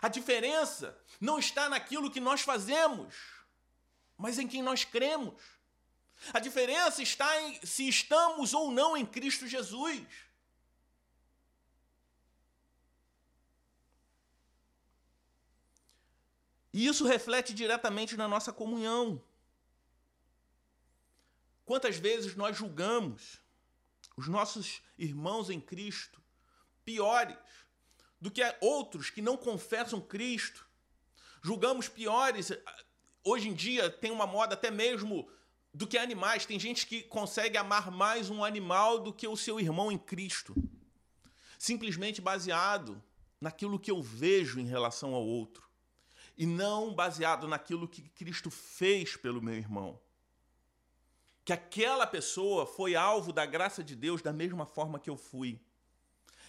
A 0.02 0.08
diferença 0.08 0.98
não 1.22 1.40
está 1.40 1.70
naquilo 1.70 2.12
que 2.12 2.20
nós 2.20 2.42
fazemos, 2.42 3.16
mas 4.18 4.38
em 4.38 4.48
quem 4.48 4.62
nós 4.62 4.84
cremos. 4.84 5.42
A 6.34 6.40
diferença 6.40 7.02
está 7.02 7.42
em 7.42 7.66
se 7.66 7.88
estamos 7.88 8.54
ou 8.54 8.72
não 8.72 8.96
em 8.98 9.06
Cristo 9.06 9.48
Jesus. 9.48 10.04
E 16.74 16.88
isso 16.88 17.06
reflete 17.06 17.54
diretamente 17.54 18.18
na 18.18 18.28
nossa 18.28 18.52
comunhão. 18.52 19.22
Quantas 21.64 21.98
vezes 21.98 22.36
nós 22.36 22.58
julgamos 22.58 23.40
os 24.18 24.28
nossos 24.28 24.82
irmãos 24.98 25.50
em 25.50 25.62
Cristo 25.62 26.22
piores 26.84 27.38
do 28.20 28.32
que 28.32 28.42
outros 28.60 29.10
que 29.12 29.22
não 29.22 29.38
confessam 29.38 30.02
Cristo? 30.02 30.68
Julgamos 31.42 31.88
piores. 31.88 32.52
Hoje 33.24 33.50
em 33.50 33.54
dia 33.54 33.90
tem 33.90 34.12
uma 34.12 34.26
moda 34.26 34.56
até 34.56 34.72
mesmo 34.72 35.30
do 35.74 35.86
que 35.86 35.98
animais. 35.98 36.46
Tem 36.46 36.60
gente 36.60 36.88
que 36.88 37.04
consegue 37.04 37.56
amar 37.56 37.92
mais 37.92 38.30
um 38.32 38.44
animal 38.44 39.00
do 39.00 39.14
que 39.14 39.28
o 39.28 39.38
seu 39.38 39.60
irmão 39.60 39.92
em 39.92 39.98
Cristo. 39.98 40.56
Simplesmente 41.60 42.20
baseado 42.20 43.02
naquilo 43.40 43.80
que 43.80 43.92
eu 43.92 44.02
vejo 44.02 44.60
em 44.60 44.66
relação 44.66 45.14
ao 45.14 45.26
outro. 45.26 45.63
E 46.38 46.46
não 46.46 46.94
baseado 46.94 47.48
naquilo 47.48 47.88
que 47.88 48.02
Cristo 48.10 48.50
fez 48.50 49.16
pelo 49.16 49.42
meu 49.42 49.54
irmão 49.56 50.00
que 51.46 51.52
aquela 51.52 52.08
pessoa 52.08 52.66
foi 52.66 52.96
alvo 52.96 53.34
da 53.34 53.46
graça 53.46 53.84
de 53.84 53.96
Deus 53.96 54.22
da 54.22 54.32
mesma 54.32 54.66
forma 54.66 55.00
que 55.00 55.10
eu 55.10 55.18
fui. 55.18 55.60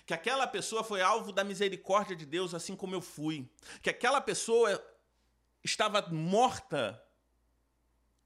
Que 0.07 0.15
aquela 0.15 0.47
pessoa 0.47 0.85
foi 0.85 1.01
alvo 1.01 1.33
da 1.33 1.43
misericórdia 1.43 2.15
de 2.15 2.25
Deus 2.25 2.55
assim 2.55 2.77
como 2.77 2.95
eu 2.95 3.01
fui. 3.01 3.49
Que 3.83 3.91
aquela 3.91 4.21
pessoa 4.21 4.83
estava 5.65 6.07
morta 6.11 7.03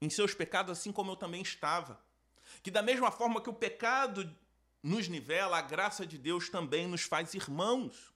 em 0.01 0.09
seus 0.09 0.33
pecados 0.33 0.77
assim 0.77 0.91
como 0.91 1.11
eu 1.11 1.15
também 1.15 1.41
estava. 1.41 1.99
Que 2.61 2.69
da 2.69 2.81
mesma 2.81 3.09
forma 3.09 3.41
que 3.41 3.49
o 3.49 3.53
pecado 3.53 4.35
nos 4.83 5.07
nivela, 5.07 5.57
a 5.57 5.61
graça 5.61 6.05
de 6.05 6.17
Deus 6.17 6.49
também 6.49 6.87
nos 6.87 7.01
faz 7.01 7.33
irmãos. 7.33 8.13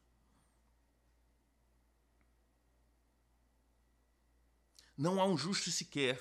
Não 4.97 5.19
há 5.19 5.25
um 5.25 5.37
justo 5.37 5.71
sequer 5.71 6.19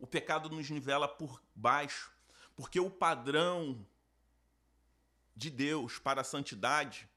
o 0.00 0.06
pecado 0.06 0.48
nos 0.48 0.70
nivela 0.70 1.06
por 1.06 1.42
baixo, 1.54 2.10
porque 2.56 2.80
o 2.80 2.90
padrão 2.90 3.86
de 5.36 5.50
Deus 5.50 5.98
para 5.98 6.22
a 6.22 6.24
santidade 6.24 7.08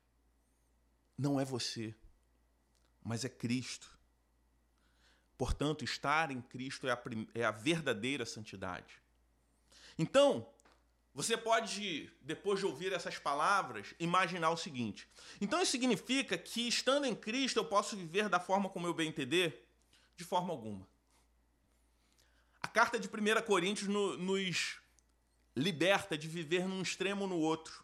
não 1.18 1.40
é 1.40 1.46
você, 1.46 1.96
mas 3.02 3.24
é 3.24 3.30
Cristo. 3.30 3.90
Portanto, 5.38 5.84
estar 5.84 6.30
em 6.30 6.42
Cristo 6.42 6.88
é 6.88 6.92
a, 6.92 7.02
é 7.34 7.44
a 7.46 7.52
verdadeira 7.52 8.26
santidade. 8.26 9.02
Então, 9.98 10.48
você 11.14 11.38
pode, 11.38 12.12
depois 12.22 12.60
de 12.60 12.66
ouvir 12.66 12.92
essas 12.92 13.18
palavras, 13.20 13.94
imaginar 14.00 14.50
o 14.50 14.58
seguinte: 14.58 15.08
então 15.40 15.62
isso 15.62 15.72
significa 15.72 16.38
que, 16.38 16.68
estando 16.68 17.06
em 17.06 17.16
Cristo, 17.16 17.58
eu 17.58 17.66
posso 17.66 17.96
viver 17.96 18.28
da 18.28 18.40
forma 18.40 18.70
como 18.70 18.88
eu 18.88 18.94
bem 18.94 19.10
entender? 19.10 19.63
De 20.16 20.24
forma 20.24 20.52
alguma. 20.52 20.88
A 22.62 22.68
carta 22.68 23.00
de 23.00 23.08
1 23.08 23.42
Coríntios 23.46 23.90
no, 23.90 24.18
nos 24.18 24.78
liberta 25.56 26.18
de 26.18 26.28
viver 26.28 26.68
num 26.68 26.82
extremo 26.82 27.24
ou 27.24 27.28
no 27.28 27.38
outro. 27.38 27.84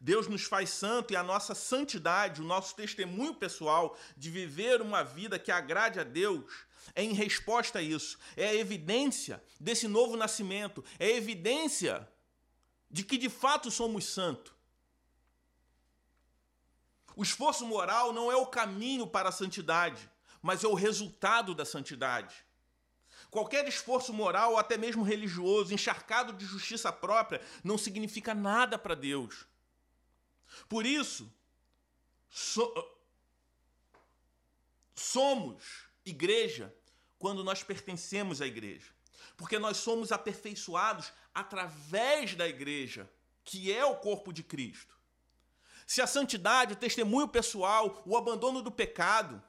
Deus 0.00 0.26
nos 0.26 0.44
faz 0.44 0.70
santo 0.70 1.12
e 1.12 1.16
a 1.16 1.22
nossa 1.22 1.54
santidade, 1.54 2.42
o 2.42 2.44
nosso 2.44 2.74
testemunho 2.74 3.34
pessoal 3.34 3.96
de 4.16 4.30
viver 4.30 4.82
uma 4.82 5.02
vida 5.02 5.38
que 5.38 5.50
agrade 5.50 5.98
a 5.98 6.04
Deus, 6.04 6.52
é 6.94 7.02
em 7.02 7.12
resposta 7.12 7.78
a 7.78 7.82
isso. 7.82 8.18
É 8.36 8.48
a 8.48 8.54
evidência 8.54 9.42
desse 9.58 9.88
novo 9.88 10.16
nascimento, 10.16 10.84
é 10.98 11.06
a 11.06 11.16
evidência 11.16 12.08
de 12.90 13.02
que 13.02 13.16
de 13.16 13.30
fato 13.30 13.70
somos 13.70 14.04
santos. 14.04 14.52
O 17.16 17.22
esforço 17.22 17.64
moral 17.64 18.12
não 18.12 18.30
é 18.30 18.36
o 18.36 18.46
caminho 18.46 19.06
para 19.06 19.28
a 19.28 19.32
santidade, 19.32 20.10
mas 20.44 20.62
é 20.62 20.68
o 20.68 20.74
resultado 20.74 21.54
da 21.54 21.64
santidade. 21.64 22.44
Qualquer 23.30 23.66
esforço 23.66 24.12
moral 24.12 24.52
ou 24.52 24.58
até 24.58 24.76
mesmo 24.76 25.02
religioso, 25.02 25.72
encharcado 25.72 26.34
de 26.34 26.44
justiça 26.44 26.92
própria, 26.92 27.40
não 27.64 27.78
significa 27.78 28.34
nada 28.34 28.78
para 28.78 28.94
Deus. 28.94 29.46
Por 30.68 30.84
isso, 30.84 31.32
so, 32.28 32.70
somos 34.94 35.64
igreja 36.04 36.76
quando 37.18 37.42
nós 37.42 37.62
pertencemos 37.62 38.42
à 38.42 38.46
igreja. 38.46 38.92
Porque 39.38 39.58
nós 39.58 39.78
somos 39.78 40.12
aperfeiçoados 40.12 41.10
através 41.34 42.34
da 42.34 42.46
igreja, 42.46 43.10
que 43.42 43.72
é 43.72 43.82
o 43.82 43.96
corpo 43.96 44.30
de 44.30 44.42
Cristo. 44.42 44.94
Se 45.86 46.02
a 46.02 46.06
santidade, 46.06 46.74
o 46.74 46.76
testemunho 46.76 47.28
pessoal, 47.28 48.02
o 48.04 48.14
abandono 48.14 48.60
do 48.60 48.70
pecado, 48.70 49.42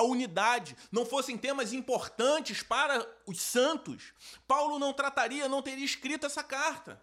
a 0.00 0.02
unidade, 0.02 0.76
não 0.90 1.04
fossem 1.04 1.36
temas 1.36 1.72
importantes 1.74 2.62
para 2.62 3.06
os 3.26 3.40
santos, 3.40 4.14
Paulo 4.48 4.78
não 4.78 4.94
trataria, 4.94 5.48
não 5.48 5.62
teria 5.62 5.84
escrito 5.84 6.24
essa 6.26 6.42
carta. 6.42 7.00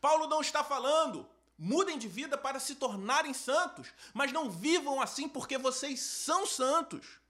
Paulo 0.00 0.26
não 0.26 0.40
está 0.40 0.64
falando, 0.64 1.28
mudem 1.56 1.96
de 1.96 2.08
vida 2.08 2.36
para 2.36 2.58
se 2.58 2.74
tornarem 2.74 3.32
santos, 3.32 3.88
mas 4.12 4.32
não 4.32 4.50
vivam 4.50 5.00
assim 5.00 5.28
porque 5.28 5.56
vocês 5.56 6.00
são 6.00 6.44
santos. 6.44 7.20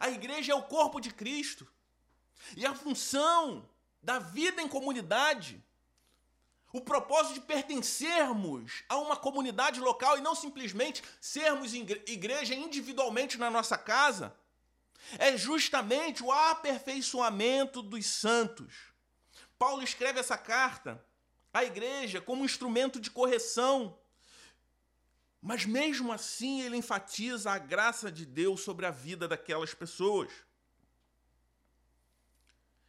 A 0.00 0.08
igreja 0.08 0.52
é 0.52 0.54
o 0.54 0.62
corpo 0.62 0.98
de 0.98 1.12
Cristo. 1.12 1.68
E 2.56 2.64
a 2.64 2.74
função 2.74 3.68
da 4.02 4.18
vida 4.18 4.62
em 4.62 4.68
comunidade, 4.68 5.62
o 6.76 6.80
propósito 6.82 7.34
de 7.34 7.40
pertencermos 7.40 8.84
a 8.86 8.98
uma 8.98 9.16
comunidade 9.16 9.80
local 9.80 10.18
e 10.18 10.20
não 10.20 10.34
simplesmente 10.34 11.02
sermos 11.20 11.72
igreja 11.72 12.54
individualmente 12.54 13.38
na 13.38 13.50
nossa 13.50 13.78
casa, 13.78 14.36
é 15.18 15.36
justamente 15.38 16.22
o 16.22 16.30
aperfeiçoamento 16.30 17.80
dos 17.80 18.04
santos. 18.06 18.74
Paulo 19.58 19.82
escreve 19.82 20.20
essa 20.20 20.36
carta 20.36 21.02
à 21.52 21.64
igreja 21.64 22.20
como 22.20 22.42
um 22.42 22.44
instrumento 22.44 23.00
de 23.00 23.10
correção. 23.10 23.98
Mas 25.40 25.64
mesmo 25.64 26.12
assim, 26.12 26.60
ele 26.60 26.76
enfatiza 26.76 27.52
a 27.52 27.58
graça 27.58 28.12
de 28.12 28.26
Deus 28.26 28.60
sobre 28.60 28.84
a 28.84 28.90
vida 28.90 29.26
daquelas 29.26 29.72
pessoas. 29.72 30.30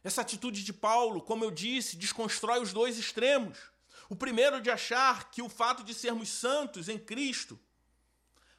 Essa 0.04 0.20
atitude 0.20 0.62
de 0.62 0.72
Paulo, 0.74 1.22
como 1.22 1.44
eu 1.44 1.50
disse, 1.50 1.96
desconstrói 1.96 2.60
os 2.60 2.72
dois 2.72 2.98
extremos. 2.98 3.77
O 4.08 4.16
primeiro 4.16 4.60
de 4.60 4.70
achar 4.70 5.30
que 5.30 5.42
o 5.42 5.48
fato 5.48 5.84
de 5.84 5.92
sermos 5.92 6.28
santos 6.28 6.88
em 6.88 6.98
Cristo, 6.98 7.58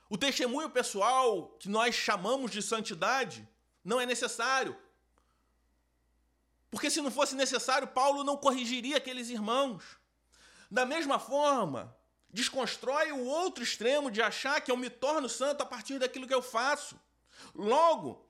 o 0.09 0.17
testemunho 0.17 0.69
pessoal 0.69 1.49
que 1.59 1.67
nós 1.67 1.95
chamamos 1.95 2.51
de 2.51 2.61
santidade, 2.61 3.47
não 3.83 3.99
é 3.99 4.05
necessário. 4.05 4.77
Porque 6.69 6.89
se 6.89 7.01
não 7.01 7.09
fosse 7.09 7.35
necessário, 7.35 7.87
Paulo 7.87 8.23
não 8.23 8.37
corrigiria 8.37 8.97
aqueles 8.97 9.29
irmãos. 9.29 9.83
Da 10.69 10.85
mesma 10.85 11.17
forma, 11.17 11.95
desconstrói 12.29 13.11
o 13.11 13.25
outro 13.25 13.63
extremo 13.63 14.11
de 14.11 14.21
achar 14.21 14.61
que 14.61 14.71
eu 14.71 14.77
me 14.77 14.89
torno 14.89 15.27
santo 15.27 15.63
a 15.63 15.65
partir 15.65 15.97
daquilo 15.97 16.27
que 16.27 16.33
eu 16.33 16.43
faço. 16.43 16.99
Logo, 17.55 18.29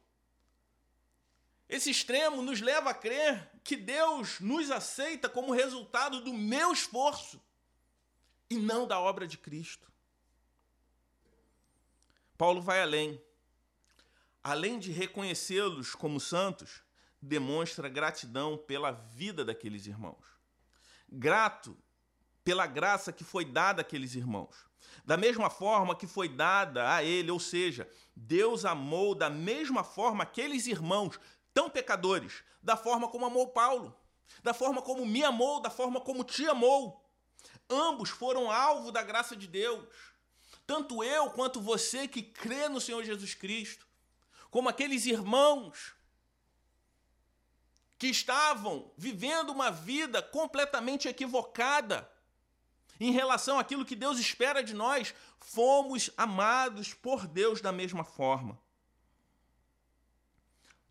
esse 1.68 1.92
extremo 1.92 2.42
nos 2.42 2.62
leva 2.62 2.92
a 2.92 2.94
crer 2.94 3.49
que 3.64 3.76
Deus 3.76 4.40
nos 4.40 4.72
aceita 4.72 5.30
como 5.30 5.54
resultado 5.54 6.22
do 6.22 6.34
meu 6.34 6.72
esforço 6.72 7.42
e 8.50 8.58
não 8.58 8.88
da 8.88 9.00
obra 9.00 9.28
de 9.28 9.38
Cristo. 9.38 9.92
Paulo 12.38 12.62
vai 12.62 12.82
além. 12.82 13.22
Além 14.42 14.80
de 14.80 14.92
reconhecê-los 14.92 15.94
como 15.94 16.20
santos, 16.20 16.82
demonstra 17.22 17.90
gratidão 17.90 18.58
pela 18.58 18.92
vida 18.92 19.44
daqueles 19.44 19.86
irmãos. 19.86 20.26
Grato 21.12 21.78
pela 22.44 22.66
graça 22.66 23.12
que 23.12 23.24
foi 23.24 23.44
dada 23.44 23.82
àqueles 23.82 24.16
irmãos. 24.16 24.56
Da 25.06 25.18
mesma 25.18 25.50
forma 25.50 25.96
que 25.96 26.08
foi 26.08 26.30
dada 26.30 26.96
a 26.96 27.04
ele, 27.04 27.30
ou 27.30 27.40
seja, 27.40 27.90
Deus 28.16 28.66
amou 28.66 29.14
da 29.14 29.30
mesma 29.30 29.84
forma 29.84 30.24
aqueles 30.24 30.66
irmãos 30.66 31.20
tão 31.60 31.70
pecadores, 31.70 32.42
da 32.64 32.78
forma 32.78 33.10
como 33.10 33.26
amou 33.26 33.50
Paulo, 33.50 33.94
da 34.42 34.54
forma 34.54 34.82
como 34.82 35.06
me 35.06 35.26
amou, 35.26 35.60
da 35.60 35.70
forma 35.70 36.00
como 36.00 36.24
te 36.24 36.48
amou. 36.48 37.06
Ambos 37.70 38.10
foram 38.10 38.50
alvo 38.50 38.94
da 38.94 39.04
graça 39.04 39.36
de 39.36 39.46
Deus. 39.46 39.86
Tanto 40.66 41.04
eu 41.04 41.30
quanto 41.32 41.60
você 41.60 42.08
que 42.08 42.24
crê 42.24 42.70
no 42.70 42.80
Senhor 42.80 43.04
Jesus 43.04 43.34
Cristo, 43.34 43.86
como 44.50 44.70
aqueles 44.70 45.06
irmãos 45.06 45.94
que 47.98 48.08
estavam 48.08 48.90
vivendo 48.98 49.50
uma 49.50 49.70
vida 49.70 50.22
completamente 50.22 51.10
equivocada 51.10 52.10
em 53.02 53.12
relação 53.12 53.60
àquilo 53.60 53.86
que 53.86 53.98
Deus 53.98 54.18
espera 54.18 54.64
de 54.64 54.74
nós, 54.74 55.14
fomos 55.42 56.10
amados 56.16 56.94
por 56.94 57.28
Deus 57.28 57.60
da 57.60 57.74
mesma 57.74 58.06
forma. 58.06 58.58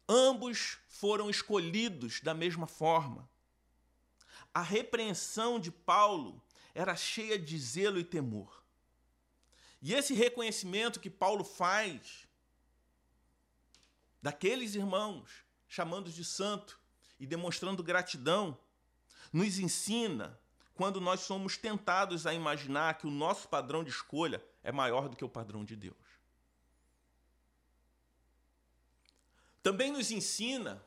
Ambos 0.09 0.79
foram 0.88 1.29
escolhidos 1.29 2.21
da 2.21 2.33
mesma 2.33 2.66
forma. 2.66 3.29
A 4.55 4.62
repreensão 4.62 5.61
de 5.61 5.71
Paulo 5.71 6.42
era 6.75 6.97
cheia 6.97 7.38
de 7.38 7.59
zelo 7.59 7.99
e 7.99 8.05
temor. 8.05 8.64
E 9.83 9.92
esse 9.92 10.14
reconhecimento 10.14 10.99
que 10.99 11.11
Paulo 11.11 11.44
faz 11.44 12.27
daqueles 14.23 14.75
irmãos, 14.75 15.44
chamando 15.68 16.11
de 16.11 16.25
santo 16.25 16.81
e 17.21 17.27
demonstrando 17.27 17.83
gratidão, 17.83 18.59
nos 19.33 19.59
ensina 19.59 20.40
quando 20.75 21.01
nós 21.01 21.21
somos 21.21 21.57
tentados 21.57 22.27
a 22.27 22.33
imaginar 22.33 22.99
que 22.99 23.07
o 23.07 23.11
nosso 23.11 23.49
padrão 23.49 23.85
de 23.85 23.90
escolha 23.90 24.42
é 24.62 24.73
maior 24.73 25.09
do 25.09 25.16
que 25.16 25.25
o 25.25 25.29
padrão 25.29 25.64
de 25.64 25.77
Deus. 25.77 25.97
Também 29.68 29.92
nos 29.92 30.11
ensina 30.11 30.83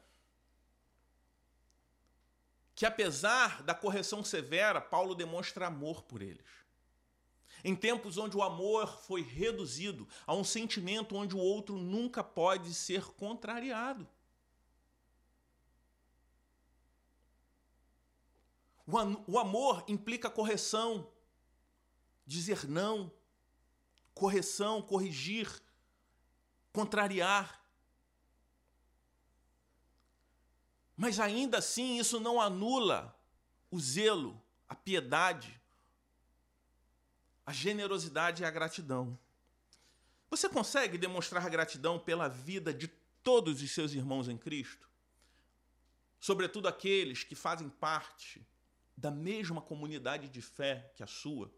que, 2.74 2.84
apesar 2.84 3.62
da 3.62 3.76
correção 3.76 4.24
severa, 4.24 4.82
Paulo 4.82 5.14
demonstra 5.14 5.68
amor 5.68 6.02
por 6.02 6.20
eles. 6.20 6.48
Em 7.64 7.76
tempos 7.76 8.18
onde 8.18 8.36
o 8.36 8.42
amor 8.42 9.00
foi 9.04 9.22
reduzido 9.22 10.08
a 10.26 10.34
um 10.34 10.44
sentimento 10.44 11.16
onde 11.16 11.36
o 11.36 11.38
outro 11.38 11.78
nunca 11.78 12.24
pode 12.24 12.74
ser 12.74 13.04
contrariado. 13.04 14.10
O 19.28 19.38
amor 19.38 19.86
implica 19.88 20.28
correção, 20.28 21.08
dizer 22.26 22.68
não, 22.68 23.14
correção, 24.16 24.82
corrigir, 24.82 25.62
contrariar. 26.74 27.61
Mas 31.02 31.20
ainda 31.20 31.58
assim, 31.58 31.98
isso 31.98 32.20
não 32.20 32.40
anula 32.40 33.20
o 33.72 33.80
zelo, 33.80 34.40
a 34.70 34.76
piedade, 34.76 35.60
a 37.44 37.52
generosidade 37.52 38.44
e 38.44 38.46
a 38.46 38.52
gratidão. 38.52 39.18
Você 40.30 40.48
consegue 40.48 41.00
demonstrar 41.00 41.50
gratidão 41.50 41.98
pela 41.98 42.28
vida 42.28 42.72
de 42.72 42.88
todos 43.24 43.64
os 43.64 43.72
seus 43.72 43.94
irmãos 43.94 44.30
em 44.30 44.38
Cristo? 44.38 44.88
Sobretudo 46.20 46.68
aqueles 46.68 47.24
que 47.24 47.34
fazem 47.34 47.68
parte 47.68 48.40
da 48.96 49.10
mesma 49.10 49.60
comunidade 49.60 50.30
de 50.30 50.40
fé 50.40 50.92
que 50.96 51.02
a 51.02 51.08
sua, 51.08 51.52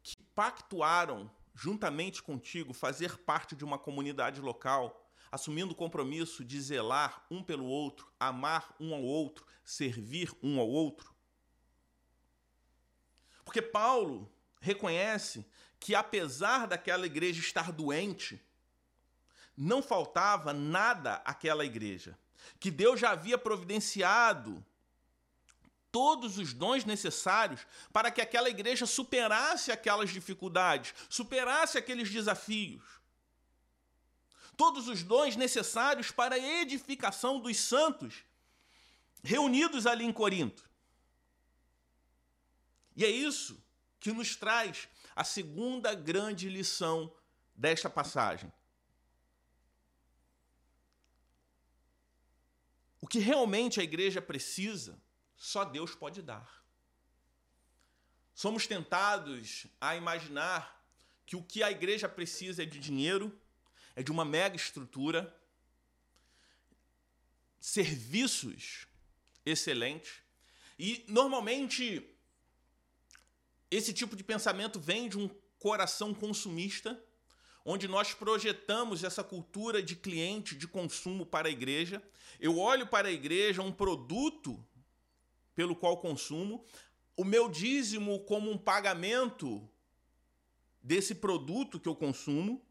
que 0.00 0.16
pactuaram 0.32 1.28
juntamente 1.56 2.22
contigo 2.22 2.72
fazer 2.72 3.18
parte 3.18 3.56
de 3.56 3.64
uma 3.64 3.80
comunidade 3.80 4.40
local 4.40 5.05
assumindo 5.30 5.72
o 5.72 5.76
compromisso 5.76 6.44
de 6.44 6.60
zelar 6.60 7.24
um 7.30 7.42
pelo 7.42 7.64
outro, 7.64 8.10
amar 8.18 8.74
um 8.78 8.94
ao 8.94 9.02
outro, 9.02 9.46
servir 9.64 10.32
um 10.42 10.60
ao 10.60 10.68
outro. 10.68 11.14
Porque 13.44 13.62
Paulo 13.62 14.30
reconhece 14.60 15.46
que, 15.78 15.94
apesar 15.94 16.66
daquela 16.66 17.06
igreja 17.06 17.40
estar 17.40 17.70
doente, 17.70 18.40
não 19.56 19.82
faltava 19.82 20.52
nada 20.52 21.22
àquela 21.24 21.64
igreja, 21.64 22.18
que 22.58 22.70
Deus 22.70 23.00
já 23.00 23.10
havia 23.10 23.38
providenciado 23.38 24.64
todos 25.90 26.36
os 26.36 26.52
dons 26.52 26.84
necessários 26.84 27.66
para 27.92 28.10
que 28.10 28.20
aquela 28.20 28.50
igreja 28.50 28.84
superasse 28.84 29.72
aquelas 29.72 30.10
dificuldades, 30.10 30.94
superasse 31.08 31.78
aqueles 31.78 32.10
desafios 32.10 32.82
todos 34.56 34.88
os 34.88 35.02
dons 35.02 35.36
necessários 35.36 36.10
para 36.10 36.36
a 36.36 36.60
edificação 36.60 37.40
dos 37.40 37.58
santos 37.58 38.24
reunidos 39.22 39.86
ali 39.86 40.04
em 40.04 40.12
Corinto. 40.12 40.68
E 42.94 43.04
é 43.04 43.08
isso 43.08 43.62
que 44.00 44.12
nos 44.12 44.36
traz 44.36 44.88
a 45.14 45.24
segunda 45.24 45.94
grande 45.94 46.48
lição 46.48 47.12
desta 47.54 47.90
passagem. 47.90 48.52
O 53.00 53.06
que 53.06 53.18
realmente 53.18 53.80
a 53.80 53.84
igreja 53.84 54.22
precisa, 54.22 55.00
só 55.36 55.64
Deus 55.64 55.94
pode 55.94 56.22
dar. 56.22 56.64
Somos 58.34 58.66
tentados 58.66 59.66
a 59.80 59.96
imaginar 59.96 60.84
que 61.24 61.36
o 61.36 61.42
que 61.42 61.62
a 61.62 61.70
igreja 61.70 62.08
precisa 62.08 62.62
é 62.62 62.66
de 62.66 62.78
dinheiro, 62.78 63.36
é 63.96 64.02
de 64.02 64.12
uma 64.12 64.24
mega 64.24 64.54
estrutura, 64.54 65.34
serviços 67.58 68.86
excelentes. 69.44 70.12
E 70.78 71.04
normalmente 71.08 72.06
esse 73.70 73.92
tipo 73.92 74.14
de 74.14 74.22
pensamento 74.22 74.78
vem 74.78 75.08
de 75.08 75.18
um 75.18 75.28
coração 75.58 76.14
consumista, 76.14 77.02
onde 77.64 77.88
nós 77.88 78.14
projetamos 78.14 79.02
essa 79.02 79.24
cultura 79.24 79.82
de 79.82 79.96
cliente, 79.96 80.54
de 80.54 80.68
consumo 80.68 81.26
para 81.26 81.48
a 81.48 81.50
igreja. 81.50 82.00
Eu 82.38 82.58
olho 82.58 82.86
para 82.86 83.08
a 83.08 83.12
igreja 83.12 83.62
um 83.62 83.72
produto 83.72 84.64
pelo 85.54 85.74
qual 85.74 85.96
consumo, 85.96 86.64
o 87.16 87.24
meu 87.24 87.48
dízimo 87.48 88.20
como 88.20 88.50
um 88.50 88.58
pagamento 88.58 89.66
desse 90.82 91.14
produto 91.14 91.80
que 91.80 91.88
eu 91.88 91.96
consumo, 91.96 92.62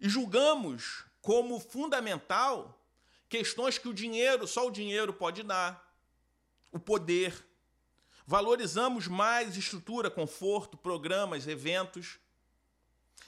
e 0.00 0.08
julgamos 0.08 1.04
como 1.20 1.58
fundamental 1.58 2.80
questões 3.28 3.78
que 3.78 3.88
o 3.88 3.94
dinheiro, 3.94 4.46
só 4.46 4.66
o 4.66 4.70
dinheiro 4.70 5.12
pode 5.12 5.42
dar, 5.42 5.92
o 6.70 6.78
poder. 6.78 7.46
Valorizamos 8.26 9.08
mais 9.08 9.56
estrutura, 9.56 10.10
conforto, 10.10 10.76
programas, 10.76 11.46
eventos. 11.46 12.18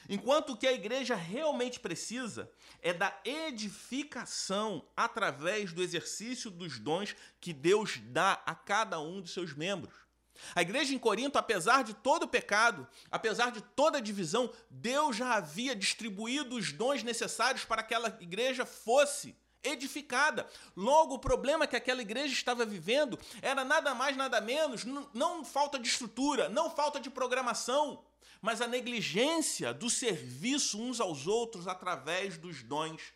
Enquanto 0.09 0.53
o 0.53 0.57
que 0.57 0.67
a 0.67 0.73
igreja 0.73 1.17
realmente 1.17 1.81
precisa 1.81 2.51
é 2.81 2.93
da 2.93 3.19
edificação 3.25 4.87
através 4.97 5.73
do 5.73 5.83
exercício 5.83 6.51
dos 6.51 6.79
dons 6.79 7.17
que 7.41 7.53
Deus 7.53 7.99
dá 8.05 8.41
a 8.47 8.55
cada 8.55 9.01
um 9.01 9.21
de 9.21 9.31
seus 9.31 9.53
membros. 9.53 10.06
A 10.55 10.63
igreja 10.63 10.95
em 10.95 10.99
Corinto, 10.99 11.39
apesar 11.39 11.83
de 11.85 11.95
todo 11.95 12.25
o 12.25 12.29
pecado, 12.29 12.87
apesar 13.11 13.51
de 13.51 13.61
toda 13.61 13.99
a 13.99 14.01
divisão, 14.01 14.53
Deus 14.71 15.17
já 15.17 15.35
havia 15.35 15.75
distribuído 15.75 16.57
os 16.57 16.73
dons 16.73 17.03
necessários 17.03 17.65
para 17.65 17.83
que 17.83 17.95
aquela 17.95 18.17
igreja 18.21 18.65
fosse 18.67 19.37
edificada. 19.63 20.49
Logo, 20.77 21.15
o 21.15 21.19
problema 21.19 21.67
que 21.67 21.77
aquela 21.77 22.03
igreja 22.03 22.33
estava 22.33 22.65
vivendo 22.65 23.19
era 23.43 23.65
nada 23.65 23.95
mais, 23.95 24.17
nada 24.17 24.41
menos, 24.41 24.85
não 24.85 25.45
falta 25.45 25.79
de 25.79 25.89
estrutura, 25.89 26.49
não 26.49 26.71
falta 26.71 27.01
de 27.01 27.11
programação, 27.11 28.05
mas 28.41 28.61
a 28.61 28.67
negligência 28.67 29.73
do 29.73 29.91
serviço 29.91 30.81
uns 30.81 31.01
aos 31.01 31.27
outros 31.27 31.67
através 31.67 32.39
dos 32.39 32.63
dons 32.63 33.13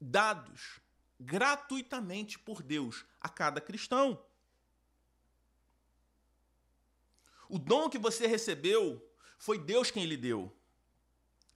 dados 0.00 0.80
gratuitamente 1.20 2.38
por 2.38 2.62
Deus 2.62 3.04
a 3.20 3.28
cada 3.28 3.60
cristão. 3.60 4.20
O 7.52 7.58
dom 7.58 7.90
que 7.90 7.98
você 7.98 8.26
recebeu 8.26 9.06
foi 9.36 9.58
Deus 9.58 9.90
quem 9.90 10.06
lhe 10.06 10.16
deu. 10.16 10.50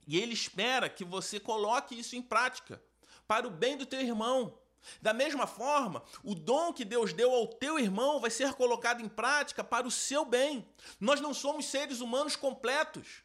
E 0.07 0.19
ele 0.21 0.35
espera 0.35 0.91
que 0.91 1.03
você 1.03 1.41
coloque 1.41 1.99
isso 1.99 2.15
em 2.15 2.21
prática 2.21 2.83
para 3.27 3.47
o 3.47 3.51
bem 3.51 3.79
do 3.79 3.87
teu 3.87 4.03
irmão. 4.03 4.59
Da 5.01 5.15
mesma 5.15 5.47
forma, 5.47 6.05
o 6.23 6.35
dom 6.35 6.71
que 6.71 6.85
Deus 6.85 7.15
deu 7.15 7.33
ao 7.33 7.47
teu 7.47 7.79
irmão 7.79 8.21
vai 8.21 8.29
ser 8.29 8.53
colocado 8.53 9.01
em 9.01 9.09
prática 9.09 9.65
para 9.65 9.87
o 9.87 9.91
seu 9.91 10.23
bem. 10.27 10.69
Nós 11.01 11.19
não 11.19 11.33
somos 11.33 11.65
seres 11.65 12.01
humanos 12.03 12.37
completos. 12.37 13.23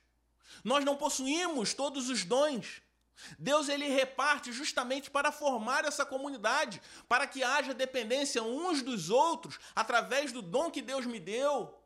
Nós 0.63 0.85
não 0.85 0.95
possuímos 0.95 1.73
todos 1.73 2.07
os 2.07 2.23
dons. 2.23 2.81
Deus 3.37 3.67
ele 3.67 3.89
reparte 3.89 4.53
justamente 4.53 5.11
para 5.11 5.29
formar 5.29 5.83
essa 5.83 6.05
comunidade, 6.05 6.81
para 7.09 7.27
que 7.27 7.43
haja 7.43 7.73
dependência 7.73 8.41
uns 8.41 8.81
dos 8.81 9.09
outros 9.09 9.59
através 9.75 10.31
do 10.31 10.41
dom 10.41 10.71
que 10.71 10.81
Deus 10.81 11.05
me 11.05 11.19
deu. 11.19 11.80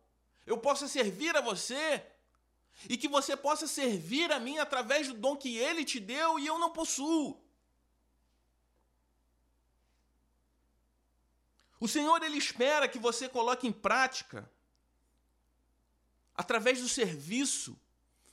Eu 0.45 0.57
possa 0.57 0.87
servir 0.87 1.35
a 1.35 1.41
você 1.41 2.05
e 2.89 2.97
que 2.97 3.07
você 3.07 3.35
possa 3.35 3.67
servir 3.67 4.31
a 4.31 4.39
mim 4.39 4.57
através 4.57 5.07
do 5.07 5.13
dom 5.13 5.35
que 5.35 5.57
ele 5.57 5.83
te 5.83 5.99
deu 5.99 6.37
e 6.37 6.45
eu 6.45 6.59
não 6.59 6.71
possuo. 6.71 7.41
O 11.79 11.87
Senhor 11.87 12.21
ele 12.23 12.37
espera 12.37 12.87
que 12.87 12.99
você 12.99 13.27
coloque 13.27 13.67
em 13.67 13.71
prática 13.71 14.49
através 16.35 16.81
do 16.81 16.89
serviço 16.89 17.79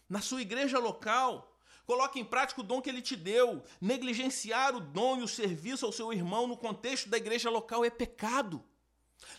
na 0.08 0.20
sua 0.20 0.42
igreja 0.42 0.78
local. 0.78 1.56
Coloque 1.84 2.20
em 2.20 2.24
prática 2.24 2.60
o 2.60 2.64
dom 2.64 2.80
que 2.80 2.88
ele 2.88 3.02
te 3.02 3.16
deu. 3.16 3.64
Negligenciar 3.80 4.74
o 4.74 4.80
dom 4.80 5.20
e 5.20 5.22
o 5.22 5.28
serviço 5.28 5.84
ao 5.84 5.92
seu 5.92 6.12
irmão 6.12 6.46
no 6.46 6.56
contexto 6.56 7.08
da 7.08 7.16
igreja 7.16 7.50
local 7.50 7.84
é 7.84 7.90
pecado. 7.90 8.64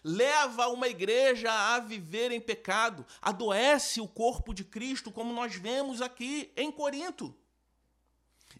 Leva 0.03 0.67
uma 0.67 0.87
igreja 0.87 1.51
a 1.51 1.79
viver 1.79 2.31
em 2.31 2.41
pecado, 2.41 3.05
adoece 3.21 4.01
o 4.01 4.07
corpo 4.07 4.53
de 4.53 4.63
Cristo, 4.63 5.11
como 5.11 5.33
nós 5.33 5.55
vemos 5.55 6.01
aqui 6.01 6.51
em 6.55 6.71
Corinto. 6.71 7.35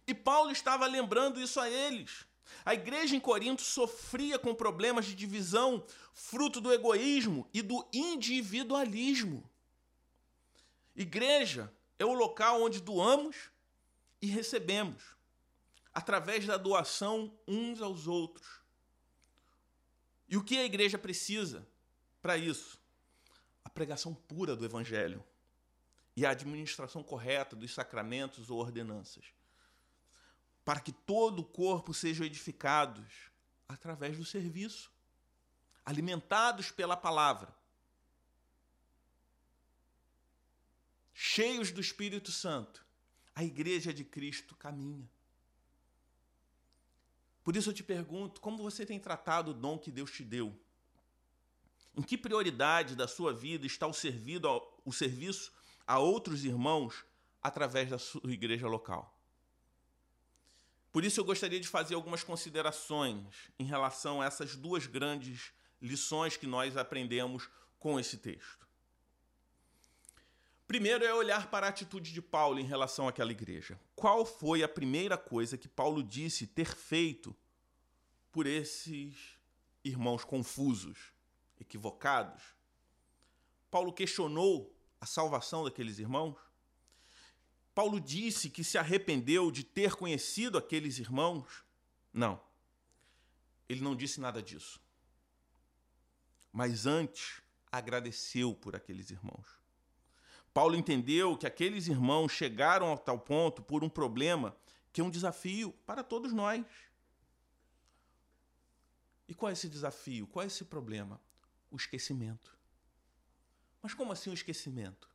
E 0.07 0.13
Paulo 0.13 0.51
estava 0.51 0.85
lembrando 0.85 1.39
isso 1.39 1.59
a 1.59 1.69
eles. 1.69 2.25
A 2.65 2.73
igreja 2.73 3.15
em 3.15 3.19
Corinto 3.19 3.61
sofria 3.61 4.37
com 4.37 4.53
problemas 4.53 5.05
de 5.05 5.15
divisão, 5.15 5.85
fruto 6.13 6.61
do 6.61 6.71
egoísmo 6.71 7.47
e 7.53 7.61
do 7.61 7.85
individualismo. 7.91 9.49
Igreja 10.95 11.73
é 11.97 12.05
o 12.05 12.13
local 12.13 12.61
onde 12.61 12.79
doamos 12.79 13.49
e 14.21 14.27
recebemos, 14.27 15.03
através 15.93 16.45
da 16.45 16.55
doação 16.55 17.33
uns 17.47 17.81
aos 17.81 18.07
outros. 18.07 18.62
E 20.33 20.37
o 20.37 20.43
que 20.43 20.57
a 20.57 20.65
igreja 20.65 20.97
precisa 20.97 21.63
para 22.19 22.35
isso? 22.35 22.81
A 23.63 23.69
pregação 23.69 24.15
pura 24.15 24.55
do 24.55 24.65
evangelho 24.65 25.23
e 26.15 26.25
a 26.25 26.31
administração 26.31 27.03
correta 27.03 27.55
dos 27.55 27.71
sacramentos 27.71 28.49
ou 28.49 28.57
ordenanças 28.57 29.25
para 30.65 30.79
que 30.79 30.91
todo 30.91 31.41
o 31.41 31.45
corpo 31.45 31.93
seja 31.93 32.25
edificado 32.25 33.05
através 33.69 34.17
do 34.17 34.25
serviço, 34.25 34.91
alimentados 35.85 36.71
pela 36.71 36.97
palavra, 36.97 37.55
cheios 41.13 41.69
do 41.69 41.79
Espírito 41.79 42.31
Santo, 42.31 42.83
a 43.35 43.43
igreja 43.43 43.93
de 43.93 44.03
Cristo 44.03 44.55
caminha. 44.55 45.07
Por 47.43 47.55
isso 47.55 47.69
eu 47.69 47.73
te 47.73 47.83
pergunto, 47.83 48.39
como 48.39 48.57
você 48.57 48.85
tem 48.85 48.99
tratado 48.99 49.51
o 49.51 49.53
dom 49.53 49.77
que 49.77 49.91
Deus 49.91 50.11
te 50.11 50.23
deu? 50.23 50.57
Em 51.95 52.01
que 52.01 52.17
prioridade 52.17 52.95
da 52.95 53.07
sua 53.07 53.33
vida 53.33 53.67
está 53.67 53.85
o, 53.85 53.93
servido 53.93 54.49
o 54.85 54.93
serviço 54.93 55.51
a 55.85 55.99
outros 55.99 56.45
irmãos 56.45 57.03
através 57.41 57.89
da 57.89 57.99
sua 57.99 58.31
igreja 58.31 58.67
local? 58.67 59.13
Por 60.91 61.03
isso 61.03 61.19
eu 61.19 61.25
gostaria 61.25 61.59
de 61.59 61.67
fazer 61.67 61.95
algumas 61.95 62.23
considerações 62.23 63.25
em 63.59 63.65
relação 63.65 64.21
a 64.21 64.25
essas 64.25 64.55
duas 64.55 64.85
grandes 64.85 65.51
lições 65.81 66.37
que 66.37 66.47
nós 66.47 66.77
aprendemos 66.77 67.49
com 67.77 67.99
esse 67.99 68.17
texto. 68.17 68.65
Primeiro 70.73 71.05
é 71.05 71.13
olhar 71.13 71.51
para 71.51 71.67
a 71.67 71.69
atitude 71.69 72.11
de 72.11 72.19
Paulo 72.19 72.57
em 72.57 72.65
relação 72.65 73.07
àquela 73.07 73.31
igreja. 73.31 73.79
Qual 73.95 74.25
foi 74.25 74.63
a 74.63 74.67
primeira 74.67 75.15
coisa 75.15 75.55
que 75.55 75.67
Paulo 75.67 76.01
disse 76.01 76.47
ter 76.47 76.75
feito 76.75 77.35
por 78.31 78.47
esses 78.47 79.37
irmãos 79.83 80.23
confusos, 80.23 81.13
equivocados? 81.61 82.41
Paulo 83.69 83.93
questionou 83.93 84.75
a 84.99 85.05
salvação 85.05 85.63
daqueles 85.63 85.99
irmãos? 85.99 86.39
Paulo 87.75 88.01
disse 88.01 88.49
que 88.49 88.63
se 88.63 88.75
arrependeu 88.75 89.51
de 89.51 89.63
ter 89.63 89.93
conhecido 89.93 90.57
aqueles 90.57 90.97
irmãos? 90.97 91.63
Não. 92.11 92.41
Ele 93.69 93.81
não 93.81 93.95
disse 93.95 94.19
nada 94.19 94.41
disso. 94.41 94.81
Mas 96.51 96.87
antes 96.87 97.43
agradeceu 97.71 98.55
por 98.55 98.75
aqueles 98.75 99.11
irmãos. 99.11 99.62
Paulo 100.53 100.75
entendeu 100.75 101.35
que 101.35 101.47
aqueles 101.47 101.87
irmãos 101.87 102.31
chegaram 102.31 102.93
a 102.93 102.97
tal 102.97 103.19
ponto 103.19 103.61
por 103.63 103.83
um 103.83 103.89
problema 103.89 104.55
que 104.91 105.01
é 105.01 105.03
um 105.03 105.09
desafio 105.09 105.73
para 105.85 106.03
todos 106.03 106.31
nós. 106.31 106.63
E 109.27 109.33
qual 109.33 109.49
é 109.49 109.53
esse 109.53 109.67
desafio? 109.67 110.27
Qual 110.27 110.43
é 110.43 110.47
esse 110.47 110.63
problema? 110.65 111.19
O 111.71 111.75
esquecimento. 111.75 112.55
Mas 113.81 113.95
como 113.95 114.11
assim 114.11 114.29
o 114.29 114.33
esquecimento? 114.35 115.09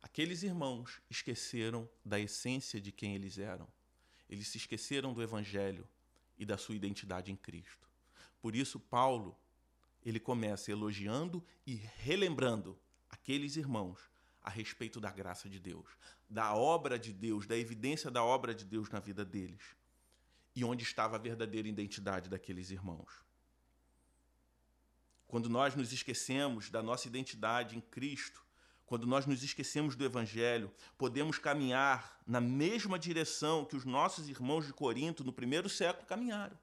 Aqueles 0.00 0.42
irmãos 0.42 1.02
esqueceram 1.10 1.88
da 2.02 2.18
essência 2.18 2.80
de 2.80 2.90
quem 2.90 3.14
eles 3.14 3.36
eram. 3.36 3.68
Eles 4.28 4.48
se 4.48 4.56
esqueceram 4.56 5.12
do 5.12 5.22
evangelho 5.22 5.86
e 6.38 6.46
da 6.46 6.56
sua 6.56 6.74
identidade 6.74 7.30
em 7.30 7.36
Cristo. 7.36 7.90
Por 8.40 8.56
isso 8.56 8.80
Paulo, 8.80 9.38
ele 10.02 10.18
começa 10.18 10.70
elogiando 10.70 11.44
e 11.66 11.74
relembrando 11.74 12.78
aqueles 13.10 13.56
irmãos 13.56 14.13
a 14.44 14.50
respeito 14.50 15.00
da 15.00 15.10
graça 15.10 15.48
de 15.48 15.58
Deus, 15.58 15.88
da 16.28 16.54
obra 16.54 16.98
de 16.98 17.12
Deus, 17.12 17.46
da 17.46 17.56
evidência 17.56 18.10
da 18.10 18.22
obra 18.22 18.54
de 18.54 18.64
Deus 18.64 18.90
na 18.90 19.00
vida 19.00 19.24
deles 19.24 19.62
e 20.54 20.64
onde 20.64 20.84
estava 20.84 21.16
a 21.16 21.18
verdadeira 21.18 21.66
identidade 21.66 22.28
daqueles 22.28 22.70
irmãos. 22.70 23.24
Quando 25.26 25.48
nós 25.48 25.74
nos 25.74 25.92
esquecemos 25.92 26.70
da 26.70 26.82
nossa 26.82 27.08
identidade 27.08 27.76
em 27.76 27.80
Cristo, 27.80 28.44
quando 28.86 29.06
nós 29.06 29.26
nos 29.26 29.42
esquecemos 29.42 29.96
do 29.96 30.04
Evangelho, 30.04 30.70
podemos 30.96 31.38
caminhar 31.38 32.20
na 32.26 32.40
mesma 32.40 32.98
direção 32.98 33.64
que 33.64 33.74
os 33.74 33.84
nossos 33.84 34.28
irmãos 34.28 34.66
de 34.66 34.72
Corinto 34.72 35.24
no 35.24 35.32
primeiro 35.32 35.68
século 35.68 36.06
caminharam. 36.06 36.56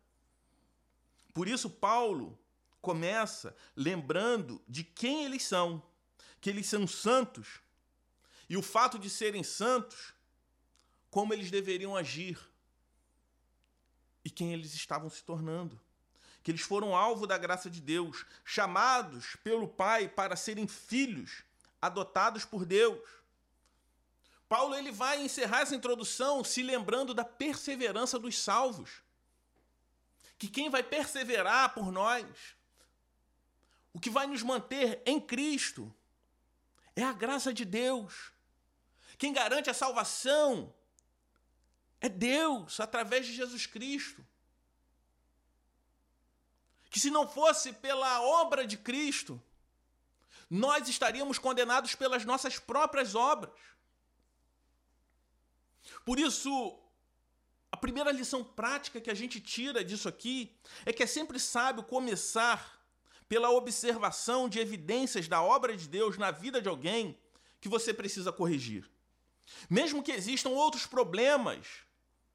Por 1.34 1.48
isso, 1.48 1.70
Paulo 1.70 2.40
começa 2.82 3.56
lembrando 3.76 4.62
de 4.68 4.84
quem 4.84 5.26
eles 5.26 5.44
são, 5.44 5.84
que 6.40 6.50
eles 6.50 6.68
são 6.68 6.88
santos. 6.88 7.60
E 8.52 8.58
o 8.58 8.62
fato 8.62 9.00
de 9.00 9.10
serem 9.10 9.46
santos 9.46 10.14
como 11.10 11.34
eles 11.34 11.50
deveriam 11.50 11.96
agir 11.96 12.38
e 14.26 14.30
quem 14.30 14.52
eles 14.52 14.74
estavam 14.74 15.10
se 15.10 15.24
tornando. 15.24 15.80
Que 16.44 16.52
eles 16.52 16.60
foram 16.60 16.94
alvo 16.94 17.26
da 17.26 17.38
graça 17.38 17.70
de 17.70 17.80
Deus, 17.80 18.26
chamados 18.44 19.38
pelo 19.42 19.70
Pai 19.70 20.10
para 20.10 20.36
serem 20.36 20.68
filhos 20.68 21.46
adotados 21.82 22.44
por 22.44 22.66
Deus. 22.66 23.00
Paulo 24.50 24.76
ele 24.76 24.92
vai 24.92 25.24
encerrar 25.24 25.62
essa 25.62 25.74
introdução 25.74 26.44
se 26.44 26.62
lembrando 26.62 27.14
da 27.14 27.24
perseverança 27.24 28.20
dos 28.20 28.38
salvos. 28.38 29.02
Que 30.38 30.50
quem 30.50 30.70
vai 30.70 30.84
perseverar 30.84 31.74
por 31.74 31.90
nós, 31.90 32.28
o 33.94 34.00
que 34.02 34.10
vai 34.10 34.28
nos 34.28 34.44
manter 34.44 35.02
em 35.06 35.22
Cristo, 35.22 35.90
é 36.98 37.04
a 37.04 37.14
graça 37.14 37.54
de 37.54 37.64
Deus. 37.64 38.41
Quem 39.22 39.32
garante 39.32 39.70
a 39.70 39.74
salvação 39.76 40.74
é 42.00 42.10
Deus, 42.10 42.80
através 42.80 43.28
de 43.28 43.34
Jesus 43.34 43.68
Cristo. 43.68 44.26
Que 46.90 47.00
se 47.00 47.12
não 47.12 47.28
fosse 47.28 47.72
pela 47.72 48.20
obra 48.24 48.66
de 48.66 48.78
Cristo, 48.78 49.40
nós 50.50 50.90
estaríamos 50.90 51.38
condenados 51.38 51.94
pelas 51.94 52.26
nossas 52.26 52.58
próprias 52.58 53.14
obras. 53.14 53.54
Por 56.04 56.18
isso, 56.18 56.52
a 57.72 57.78
primeira 57.78 58.12
lição 58.12 58.44
prática 58.44 59.00
que 59.00 59.12
a 59.12 59.20
gente 59.22 59.40
tira 59.40 59.86
disso 59.86 60.10
aqui 60.10 60.58
é 60.84 60.92
que 60.92 61.04
é 61.04 61.06
sempre 61.06 61.40
sábio 61.40 61.84
começar 61.84 62.84
pela 63.30 63.52
observação 63.52 64.50
de 64.50 64.58
evidências 64.58 65.28
da 65.28 65.44
obra 65.44 65.78
de 65.78 65.88
Deus 65.88 66.18
na 66.18 66.32
vida 66.32 66.60
de 66.60 66.68
alguém 66.68 67.16
que 67.60 67.70
você 67.70 67.94
precisa 67.94 68.32
corrigir. 68.32 68.90
Mesmo 69.70 70.04
que 70.04 70.12
existam 70.12 70.50
outros 70.50 70.86
problemas 70.86 71.68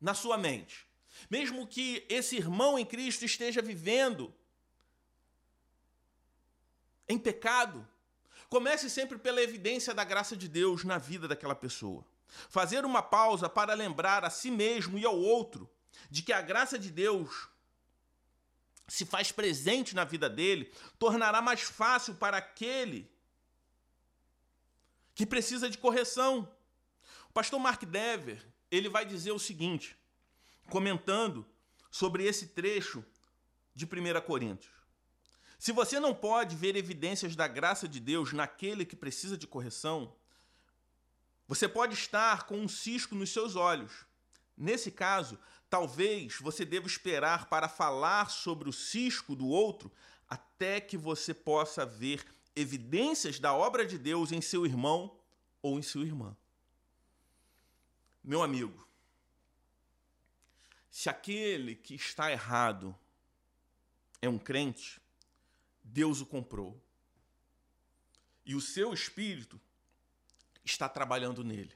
na 0.00 0.14
sua 0.14 0.36
mente, 0.36 0.86
mesmo 1.30 1.66
que 1.66 2.04
esse 2.08 2.36
irmão 2.36 2.78
em 2.78 2.84
Cristo 2.84 3.24
esteja 3.24 3.62
vivendo 3.62 4.34
em 7.08 7.18
pecado, 7.18 7.86
comece 8.48 8.90
sempre 8.90 9.18
pela 9.18 9.42
evidência 9.42 9.94
da 9.94 10.04
graça 10.04 10.36
de 10.36 10.48
Deus 10.48 10.84
na 10.84 10.98
vida 10.98 11.26
daquela 11.26 11.54
pessoa. 11.54 12.04
Fazer 12.48 12.84
uma 12.84 13.02
pausa 13.02 13.48
para 13.48 13.74
lembrar 13.74 14.24
a 14.24 14.30
si 14.30 14.50
mesmo 14.50 14.98
e 14.98 15.04
ao 15.04 15.16
outro 15.16 15.70
de 16.10 16.22
que 16.22 16.32
a 16.32 16.42
graça 16.42 16.78
de 16.78 16.90
Deus 16.90 17.48
se 18.88 19.04
faz 19.04 19.32
presente 19.32 19.94
na 19.94 20.04
vida 20.04 20.28
dele, 20.28 20.72
tornará 20.98 21.42
mais 21.42 21.62
fácil 21.62 22.14
para 22.14 22.36
aquele 22.36 23.10
que 25.14 25.26
precisa 25.26 25.68
de 25.68 25.78
correção. 25.78 26.48
Pastor 27.36 27.60
Mark 27.60 27.84
Dever, 27.84 28.42
ele 28.70 28.88
vai 28.88 29.04
dizer 29.04 29.32
o 29.32 29.38
seguinte, 29.38 29.94
comentando 30.70 31.44
sobre 31.90 32.24
esse 32.24 32.46
trecho 32.48 33.04
de 33.74 33.84
1 33.84 34.20
Coríntios. 34.22 34.72
Se 35.58 35.70
você 35.70 36.00
não 36.00 36.14
pode 36.14 36.56
ver 36.56 36.76
evidências 36.76 37.36
da 37.36 37.46
graça 37.46 37.86
de 37.86 38.00
Deus 38.00 38.32
naquele 38.32 38.86
que 38.86 38.96
precisa 38.96 39.36
de 39.36 39.46
correção, 39.46 40.16
você 41.46 41.68
pode 41.68 41.92
estar 41.92 42.44
com 42.44 42.56
um 42.56 42.68
cisco 42.68 43.14
nos 43.14 43.28
seus 43.28 43.54
olhos. 43.54 44.06
Nesse 44.56 44.90
caso, 44.90 45.38
Talvez 45.68 46.38
você 46.40 46.64
deva 46.64 46.86
esperar 46.86 47.46
para 47.50 47.68
falar 47.68 48.30
sobre 48.30 48.68
o 48.68 48.72
cisco 48.72 49.34
do 49.34 49.48
outro 49.48 49.90
até 50.28 50.80
que 50.80 50.96
você 50.96 51.34
possa 51.34 51.84
ver 51.84 52.24
evidências 52.54 53.40
da 53.40 53.52
obra 53.52 53.84
de 53.84 53.98
Deus 53.98 54.30
em 54.30 54.40
seu 54.40 54.64
irmão 54.64 55.18
ou 55.60 55.78
em 55.78 55.82
sua 55.82 56.04
irmã. 56.04 56.36
Meu 58.26 58.42
amigo, 58.42 58.84
se 60.90 61.08
aquele 61.08 61.76
que 61.76 61.94
está 61.94 62.32
errado 62.32 62.92
é 64.20 64.28
um 64.28 64.36
crente, 64.36 65.00
Deus 65.84 66.20
o 66.20 66.26
comprou. 66.26 66.82
E 68.44 68.56
o 68.56 68.60
seu 68.60 68.92
espírito 68.92 69.60
está 70.64 70.88
trabalhando 70.88 71.44
nele. 71.44 71.72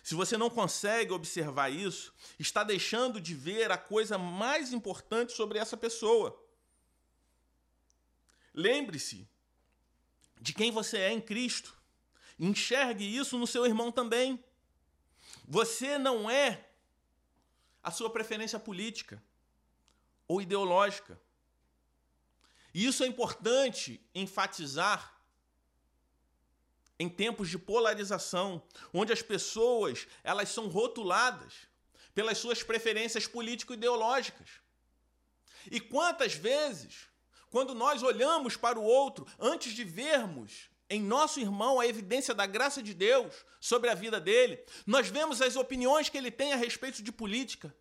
Se 0.00 0.14
você 0.14 0.36
não 0.36 0.48
consegue 0.48 1.10
observar 1.10 1.70
isso, 1.70 2.14
está 2.38 2.62
deixando 2.62 3.20
de 3.20 3.34
ver 3.34 3.72
a 3.72 3.76
coisa 3.76 4.16
mais 4.16 4.72
importante 4.72 5.32
sobre 5.32 5.58
essa 5.58 5.76
pessoa. 5.76 6.40
Lembre-se 8.54 9.28
de 10.40 10.52
quem 10.54 10.70
você 10.70 10.98
é 10.98 11.10
em 11.10 11.20
Cristo. 11.20 11.76
Enxergue 12.38 13.04
isso 13.04 13.36
no 13.36 13.46
seu 13.46 13.66
irmão 13.66 13.90
também. 13.90 14.42
Você 15.50 15.98
não 15.98 16.30
é 16.30 16.64
a 17.82 17.90
sua 17.90 18.08
preferência 18.08 18.56
política 18.56 19.20
ou 20.28 20.40
ideológica. 20.40 21.20
E 22.72 22.86
isso 22.86 23.02
é 23.02 23.08
importante 23.08 24.00
enfatizar 24.14 25.20
em 27.00 27.08
tempos 27.08 27.48
de 27.48 27.58
polarização, 27.58 28.62
onde 28.94 29.12
as 29.12 29.22
pessoas 29.22 30.06
elas 30.22 30.50
são 30.50 30.68
rotuladas 30.68 31.66
pelas 32.14 32.38
suas 32.38 32.62
preferências 32.62 33.26
político-ideológicas. 33.26 34.60
E 35.68 35.80
quantas 35.80 36.32
vezes, 36.32 37.08
quando 37.50 37.74
nós 37.74 38.04
olhamos 38.04 38.56
para 38.56 38.78
o 38.78 38.84
outro, 38.84 39.26
antes 39.36 39.72
de 39.72 39.82
vermos 39.82 40.69
em 40.90 41.00
nosso 41.00 41.38
irmão 41.38 41.78
a 41.78 41.86
evidência 41.86 42.34
da 42.34 42.44
graça 42.44 42.82
de 42.82 42.92
Deus 42.92 43.32
sobre 43.60 43.88
a 43.88 43.94
vida 43.94 44.20
dele, 44.20 44.58
nós 44.84 45.08
vemos 45.08 45.40
as 45.40 45.54
opiniões 45.54 46.08
que 46.08 46.18
ele 46.18 46.32
tem 46.32 46.52
a 46.52 46.56
respeito 46.56 47.00
de 47.00 47.12
política, 47.12 47.72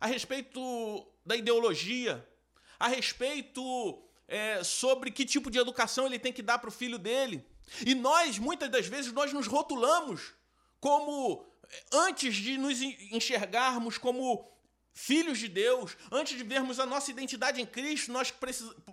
a 0.00 0.06
respeito 0.06 1.06
da 1.24 1.36
ideologia, 1.36 2.26
a 2.80 2.88
respeito 2.88 4.02
é, 4.26 4.64
sobre 4.64 5.12
que 5.12 5.24
tipo 5.24 5.50
de 5.50 5.58
educação 5.58 6.06
ele 6.06 6.18
tem 6.18 6.32
que 6.32 6.42
dar 6.42 6.58
para 6.58 6.68
o 6.68 6.72
filho 6.72 6.98
dele. 6.98 7.46
E 7.86 7.94
nós, 7.94 8.38
muitas 8.38 8.68
das 8.68 8.86
vezes, 8.86 9.12
nós 9.12 9.32
nos 9.32 9.46
rotulamos 9.46 10.32
como, 10.80 11.46
antes 11.92 12.34
de 12.34 12.58
nos 12.58 12.80
enxergarmos 12.80 13.98
como 13.98 14.50
filhos 14.92 15.38
de 15.38 15.48
Deus, 15.48 15.96
antes 16.10 16.36
de 16.36 16.44
vermos 16.44 16.80
a 16.80 16.86
nossa 16.86 17.10
identidade 17.10 17.60
em 17.60 17.66
Cristo, 17.66 18.12
nós 18.12 18.32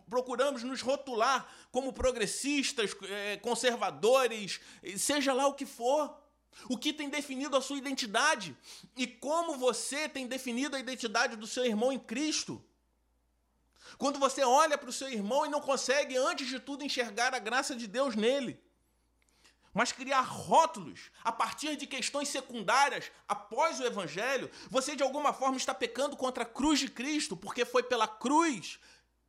procuramos 0.10 0.63
nos 0.63 0.81
rotular 0.81 1.47
como 1.71 1.93
progressistas, 1.93 2.95
é, 3.03 3.38
conservadores, 3.38 4.60
seja 4.97 5.33
lá 5.33 5.47
o 5.47 5.53
que 5.53 5.65
for. 5.65 6.25
O 6.67 6.75
que 6.75 6.91
tem 6.91 7.07
definido 7.07 7.55
a 7.55 7.62
sua 7.62 7.77
identidade 7.77 8.57
e 8.95 9.05
como 9.05 9.57
você 9.57 10.10
tem 10.10 10.25
definido 10.25 10.75
a 10.75 10.79
identidade 10.79 11.36
do 11.36 11.45
seu 11.45 11.63
irmão 11.63 11.91
em 11.91 11.99
Cristo. 11.99 12.63
Quando 13.99 14.17
você 14.17 14.43
olha 14.43 14.75
para 14.75 14.89
o 14.89 14.93
seu 14.93 15.07
irmão 15.07 15.45
e 15.45 15.49
não 15.49 15.62
consegue, 15.62 16.17
antes 16.17 16.47
de 16.47 16.60
tudo, 16.60 16.83
enxergar 16.83 17.36
a 17.36 17.39
graça 17.39 17.75
de 17.75 17.86
Deus 17.86 18.15
nele 18.15 18.60
mas 19.77 19.91
criar 19.91 20.21
rótulos 20.21 21.11
a 21.23 21.31
partir 21.31 21.75
de 21.75 21.85
questões 21.85 22.29
secundárias 22.29 23.11
após 23.27 23.79
o 23.79 23.83
evangelho, 23.83 24.49
você 24.71 24.95
de 24.95 25.03
alguma 25.03 25.31
forma 25.31 25.55
está 25.55 25.71
pecando 25.71 26.17
contra 26.17 26.41
a 26.41 26.47
cruz 26.47 26.79
de 26.79 26.89
Cristo, 26.89 27.37
porque 27.37 27.63
foi 27.63 27.83
pela 27.83 28.07
cruz 28.07 28.79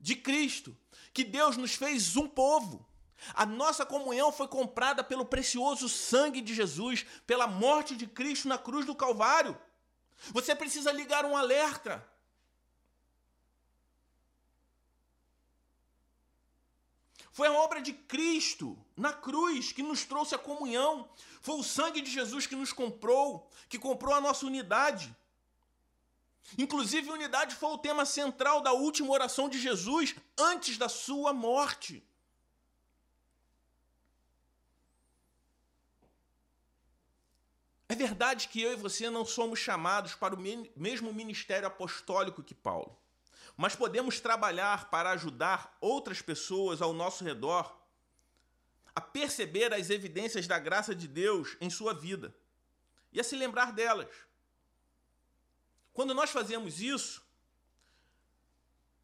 de 0.00 0.16
Cristo 0.16 0.74
que 1.12 1.22
Deus 1.22 1.58
nos 1.58 1.74
fez 1.74 2.16
um 2.16 2.26
povo. 2.26 2.88
A 3.34 3.44
nossa 3.44 3.84
comunhão 3.84 4.32
foi 4.32 4.48
comprada 4.48 5.04
pelo 5.04 5.26
precioso 5.26 5.87
sangue 5.87 6.40
de 6.40 6.54
Jesus, 6.54 7.04
pela 7.26 7.46
morte 7.46 7.94
de 7.94 8.06
Cristo 8.06 8.48
na 8.48 8.56
cruz 8.56 8.87
do 8.87 8.94
Calvário. 8.94 9.54
Você 10.32 10.54
precisa 10.54 10.90
ligar 10.90 11.26
um 11.26 11.37
alerta. 11.37 12.02
Foi 17.38 17.46
a 17.46 17.53
obra 17.53 17.81
de 17.81 17.92
Cristo 17.92 18.77
na 18.96 19.12
cruz 19.12 19.71
que 19.71 19.81
nos 19.81 20.04
trouxe 20.04 20.35
a 20.35 20.38
comunhão. 20.38 21.08
Foi 21.40 21.54
o 21.54 21.62
sangue 21.62 22.00
de 22.00 22.10
Jesus 22.10 22.48
que 22.48 22.56
nos 22.56 22.73
comprou, 22.73 23.48
que 23.69 23.79
comprou 23.79 24.12
a 24.12 24.21
nossa 24.21 24.44
unidade. 24.44 25.17
Inclusive, 26.65 27.12
unidade 27.12 27.54
foi 27.54 27.69
o 27.69 27.79
tema 27.79 28.04
central 28.04 28.60
da 28.60 28.73
última 28.73 29.12
oração 29.12 29.48
de 29.48 29.56
Jesus 29.56 30.17
antes 30.37 30.77
da 30.77 30.88
sua 30.88 31.33
morte. 31.33 32.04
É 37.88 37.94
verdade 37.94 38.48
que 38.48 38.60
eu 38.60 38.73
e 38.73 38.83
você 38.88 39.08
não 39.10 39.25
somos 39.25 39.60
chamados 39.60 40.12
para 40.12 40.35
o 40.35 40.42
mesmo 40.75 41.15
ministério 41.15 41.69
apostólico 41.69 42.42
que 42.42 42.52
Paulo 42.52 42.98
mas 43.59 43.75
podemos 43.75 44.21
trabalhar 44.21 44.88
para 44.88 45.11
ajudar 45.11 45.77
outras 45.81 46.23
pessoas 46.23 46.81
ao 46.81 46.92
nosso 46.92 47.25
redor 47.25 47.77
a 48.94 49.00
perceber 49.00 49.75
as 49.75 49.90
evidências 49.90 50.46
da 50.46 50.61
graça 50.61 50.94
de 50.94 51.09
Deus 51.09 51.56
em 51.61 51.69
sua 51.69 51.92
vida 51.92 52.33
e 53.13 53.19
a 53.19 53.25
se 53.25 53.35
lembrar 53.35 53.73
delas. 53.73 54.09
Quando 55.92 56.15
nós 56.15 56.31
fazemos 56.31 56.81
isso, 56.81 57.21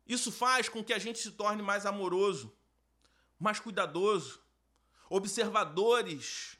isso 0.06 0.30
faz 0.30 0.68
com 0.68 0.84
que 0.84 0.92
a 0.92 1.00
gente 1.00 1.18
se 1.18 1.32
torne 1.32 1.60
mais 1.60 1.84
amoroso, 1.84 2.56
mais 3.40 3.58
cuidadoso, 3.58 4.40
observadores 5.10 6.56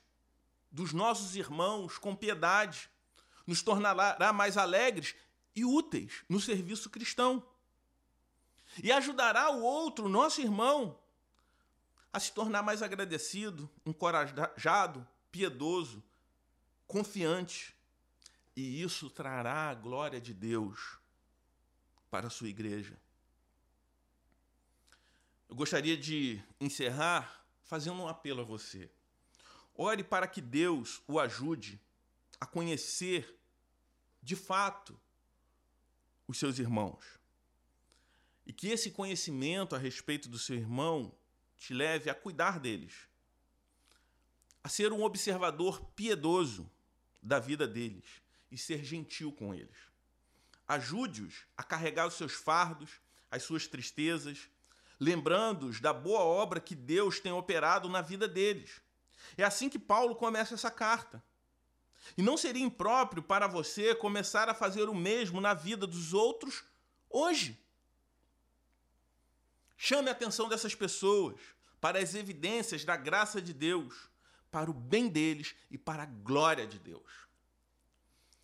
dos 0.68 0.92
nossos 0.92 1.36
irmãos 1.36 1.96
com 1.96 2.16
piedade, 2.16 2.90
nos 3.46 3.62
tornará 3.62 4.32
mais 4.32 4.56
alegres 4.56 5.14
e 5.54 5.64
úteis 5.64 6.24
no 6.28 6.40
serviço 6.40 6.90
cristão. 6.90 7.53
E 8.82 8.90
ajudará 8.92 9.50
o 9.50 9.62
outro, 9.62 10.08
nosso 10.08 10.40
irmão, 10.40 10.98
a 12.12 12.20
se 12.20 12.32
tornar 12.32 12.62
mais 12.62 12.82
agradecido, 12.82 13.68
encorajado, 13.84 15.06
piedoso, 15.30 16.02
confiante. 16.86 17.74
E 18.56 18.82
isso 18.82 19.10
trará 19.10 19.70
a 19.70 19.74
glória 19.74 20.20
de 20.20 20.32
Deus 20.32 20.98
para 22.10 22.28
a 22.28 22.30
sua 22.30 22.48
igreja. 22.48 22.96
Eu 25.48 25.56
gostaria 25.56 25.96
de 25.96 26.42
encerrar 26.60 27.44
fazendo 27.64 28.00
um 28.00 28.08
apelo 28.08 28.42
a 28.42 28.44
você. 28.44 28.90
Ore 29.74 30.04
para 30.04 30.28
que 30.28 30.40
Deus 30.40 31.02
o 31.08 31.18
ajude 31.18 31.80
a 32.40 32.46
conhecer 32.46 33.38
de 34.22 34.36
fato 34.36 34.98
os 36.28 36.38
seus 36.38 36.58
irmãos. 36.58 37.04
E 38.46 38.52
que 38.52 38.68
esse 38.68 38.90
conhecimento 38.90 39.74
a 39.74 39.78
respeito 39.78 40.28
do 40.28 40.38
seu 40.38 40.56
irmão 40.56 41.14
te 41.56 41.72
leve 41.72 42.10
a 42.10 42.14
cuidar 42.14 42.60
deles, 42.60 42.92
a 44.62 44.68
ser 44.68 44.92
um 44.92 45.02
observador 45.02 45.82
piedoso 45.96 46.70
da 47.22 47.38
vida 47.38 47.66
deles 47.66 48.04
e 48.50 48.58
ser 48.58 48.84
gentil 48.84 49.32
com 49.32 49.54
eles. 49.54 49.76
Ajude-os 50.66 51.44
a 51.56 51.62
carregar 51.62 52.06
os 52.06 52.14
seus 52.14 52.32
fardos, 52.32 52.90
as 53.30 53.42
suas 53.42 53.66
tristezas, 53.66 54.48
lembrando-os 54.98 55.80
da 55.80 55.92
boa 55.92 56.20
obra 56.20 56.60
que 56.60 56.74
Deus 56.74 57.20
tem 57.20 57.32
operado 57.32 57.88
na 57.88 58.00
vida 58.00 58.28
deles. 58.28 58.80
É 59.36 59.44
assim 59.44 59.68
que 59.68 59.78
Paulo 59.78 60.14
começa 60.14 60.54
essa 60.54 60.70
carta. 60.70 61.22
E 62.16 62.22
não 62.22 62.36
seria 62.36 62.62
impróprio 62.62 63.22
para 63.22 63.46
você 63.46 63.94
começar 63.94 64.48
a 64.48 64.54
fazer 64.54 64.88
o 64.88 64.94
mesmo 64.94 65.40
na 65.40 65.54
vida 65.54 65.86
dos 65.86 66.12
outros 66.12 66.64
hoje. 67.08 67.58
Chame 69.76 70.08
a 70.08 70.12
atenção 70.12 70.48
dessas 70.48 70.74
pessoas 70.74 71.40
para 71.80 71.98
as 71.98 72.14
evidências 72.14 72.84
da 72.84 72.96
graça 72.96 73.42
de 73.42 73.52
Deus, 73.52 74.08
para 74.50 74.70
o 74.70 74.74
bem 74.74 75.08
deles 75.08 75.54
e 75.70 75.76
para 75.76 76.04
a 76.04 76.06
glória 76.06 76.66
de 76.66 76.78
Deus. 76.78 77.10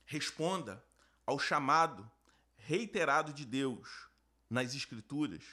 Responda 0.05 0.85
ao 1.25 1.39
chamado 1.39 2.11
reiterado 2.57 3.33
de 3.33 3.45
Deus 3.45 4.09
nas 4.49 4.75
Escrituras 4.75 5.45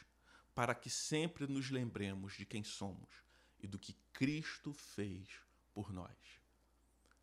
para 0.54 0.74
que 0.74 0.90
sempre 0.90 1.46
nos 1.48 1.70
lembremos 1.70 2.36
de 2.36 2.46
quem 2.46 2.64
somos 2.64 3.10
e 3.60 3.68
do 3.68 3.78
que 3.78 3.96
Cristo 4.12 4.74
fez 4.74 5.28
por 5.74 5.94
nós. 5.94 6.18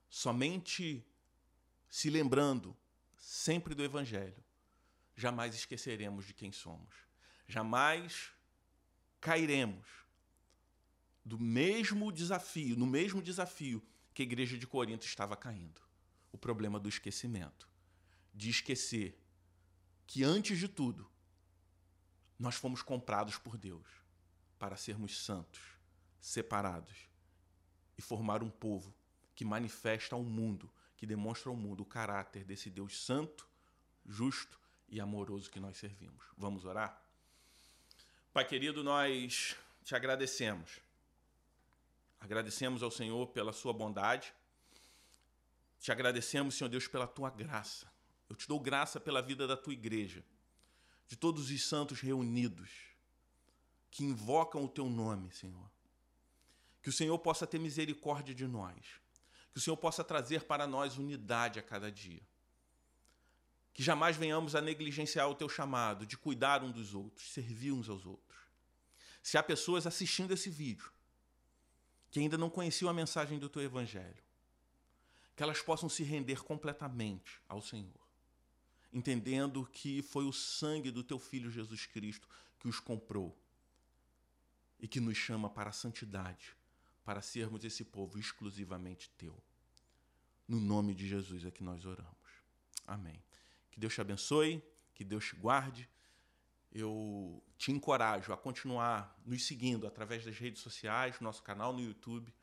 Somente 0.08 1.04
se 1.90 2.08
lembrando 2.08 2.76
sempre 3.16 3.74
do 3.74 3.82
Evangelho, 3.82 4.42
jamais 5.16 5.54
esqueceremos 5.54 6.24
de 6.26 6.32
quem 6.32 6.52
somos. 6.52 6.94
Jamais 7.48 8.33
cairemos 9.24 9.86
do 11.24 11.38
mesmo 11.40 12.12
desafio, 12.12 12.76
no 12.76 12.86
mesmo 12.86 13.22
desafio 13.22 13.82
que 14.12 14.20
a 14.20 14.26
igreja 14.26 14.58
de 14.58 14.66
Corinto 14.66 15.06
estava 15.06 15.34
caindo. 15.34 15.80
O 16.30 16.36
problema 16.36 16.78
do 16.78 16.90
esquecimento. 16.90 17.66
De 18.34 18.50
esquecer 18.50 19.18
que, 20.06 20.22
antes 20.22 20.58
de 20.58 20.68
tudo, 20.68 21.10
nós 22.38 22.56
fomos 22.56 22.82
comprados 22.82 23.38
por 23.38 23.56
Deus 23.56 23.86
para 24.58 24.76
sermos 24.76 25.24
santos, 25.24 25.62
separados 26.20 27.08
e 27.96 28.02
formar 28.02 28.42
um 28.42 28.50
povo 28.50 28.94
que 29.34 29.44
manifesta 29.44 30.14
ao 30.14 30.22
mundo, 30.22 30.70
que 30.98 31.06
demonstra 31.06 31.48
ao 31.48 31.56
mundo 31.56 31.80
o 31.80 31.86
caráter 31.86 32.44
desse 32.44 32.68
Deus 32.68 33.02
santo, 33.02 33.48
justo 34.04 34.60
e 34.86 35.00
amoroso 35.00 35.50
que 35.50 35.60
nós 35.60 35.78
servimos. 35.78 36.26
Vamos 36.36 36.66
orar? 36.66 37.03
Pai 38.34 38.44
querido, 38.44 38.82
nós 38.82 39.54
te 39.84 39.94
agradecemos. 39.94 40.80
Agradecemos 42.18 42.82
ao 42.82 42.90
Senhor 42.90 43.28
pela 43.28 43.52
sua 43.52 43.72
bondade. 43.72 44.34
Te 45.78 45.92
agradecemos, 45.92 46.56
Senhor 46.56 46.68
Deus, 46.68 46.88
pela 46.88 47.06
tua 47.06 47.30
graça. 47.30 47.86
Eu 48.28 48.34
te 48.34 48.48
dou 48.48 48.58
graça 48.58 48.98
pela 48.98 49.22
vida 49.22 49.46
da 49.46 49.56
tua 49.56 49.72
igreja 49.72 50.24
de 51.06 51.14
todos 51.14 51.48
os 51.48 51.62
santos 51.62 52.00
reunidos 52.00 52.70
que 53.88 54.02
invocam 54.02 54.64
o 54.64 54.68
teu 54.68 54.90
nome, 54.90 55.30
Senhor. 55.30 55.70
Que 56.82 56.88
o 56.88 56.92
Senhor 56.92 57.16
possa 57.20 57.46
ter 57.46 57.60
misericórdia 57.60 58.34
de 58.34 58.48
nós. 58.48 59.00
Que 59.52 59.58
o 59.58 59.60
Senhor 59.60 59.76
possa 59.76 60.02
trazer 60.02 60.42
para 60.42 60.66
nós 60.66 60.98
unidade 60.98 61.60
a 61.60 61.62
cada 61.62 61.88
dia. 61.88 62.22
Que 63.72 63.82
jamais 63.82 64.16
venhamos 64.16 64.56
a 64.56 64.60
negligenciar 64.60 65.28
o 65.28 65.36
teu 65.36 65.48
chamado 65.48 66.04
de 66.04 66.16
cuidar 66.16 66.64
um 66.64 66.72
dos 66.72 66.94
outros, 66.94 67.30
servir 67.30 67.70
uns 67.70 67.88
aos 67.88 68.04
outros. 68.06 68.23
Se 69.24 69.36
há 69.36 69.42
pessoas 69.42 69.88
assistindo 69.88 70.32
esse 70.32 70.48
vídeo 70.48 70.92
que 72.12 72.20
ainda 72.20 72.38
não 72.38 72.48
conheciam 72.48 72.88
a 72.88 72.94
mensagem 72.94 73.40
do 73.40 73.48
teu 73.48 73.60
evangelho, 73.60 74.22
que 75.34 75.42
elas 75.42 75.60
possam 75.60 75.88
se 75.88 76.04
render 76.04 76.44
completamente 76.44 77.40
ao 77.48 77.60
Senhor 77.60 78.04
entendendo 78.94 79.68
que 79.72 80.00
foi 80.02 80.24
o 80.24 80.32
sangue 80.32 80.92
do 80.92 81.02
teu 81.02 81.18
filho 81.18 81.50
Jesus 81.50 81.84
Cristo 81.84 82.28
que 82.60 82.68
os 82.68 82.78
comprou 82.78 83.36
e 84.78 84.86
que 84.86 85.00
nos 85.00 85.16
chama 85.16 85.50
para 85.50 85.70
a 85.70 85.72
santidade, 85.72 86.56
para 87.04 87.20
sermos 87.20 87.64
esse 87.64 87.84
povo 87.84 88.18
exclusivamente 88.18 89.10
teu. 89.18 89.36
No 90.46 90.60
nome 90.60 90.94
de 90.94 91.08
Jesus 91.08 91.44
é 91.44 91.50
que 91.50 91.64
nós 91.64 91.84
oramos. 91.84 92.14
Amém. 92.86 93.20
Que 93.70 93.80
Deus 93.80 93.92
te 93.92 94.00
abençoe, 94.00 94.62
que 94.94 95.02
Deus 95.02 95.26
te 95.26 95.34
guarde. 95.34 95.88
Eu 96.74 97.40
te 97.56 97.70
encorajo 97.70 98.32
a 98.32 98.36
continuar 98.36 99.16
nos 99.24 99.46
seguindo 99.46 99.86
através 99.86 100.24
das 100.24 100.36
redes 100.36 100.60
sociais, 100.60 101.20
nosso 101.20 101.40
canal 101.40 101.72
no 101.72 101.80
YouTube, 101.80 102.34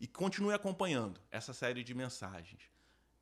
e 0.00 0.06
continue 0.08 0.52
acompanhando 0.52 1.20
essa 1.30 1.52
série 1.52 1.84
de 1.84 1.94
mensagens. 1.94 2.62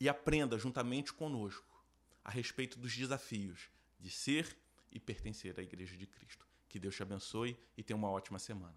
E 0.01 0.09
aprenda 0.09 0.59
juntamente 0.59 1.13
conosco 1.13 1.85
a 2.25 2.31
respeito 2.31 2.79
dos 2.79 2.97
desafios 2.97 3.69
de 4.01 4.11
ser 4.11 4.57
e 4.91 4.99
pertencer 4.99 5.59
à 5.61 5.63
Igreja 5.63 5.97
de 5.97 6.07
Cristo. 6.07 6.47
Que 6.69 6.79
Deus 6.79 6.97
te 6.97 7.03
abençoe 7.03 7.57
e 7.77 7.83
tenha 7.83 7.97
uma 7.97 8.11
ótima 8.11 8.39
semana. 8.39 8.75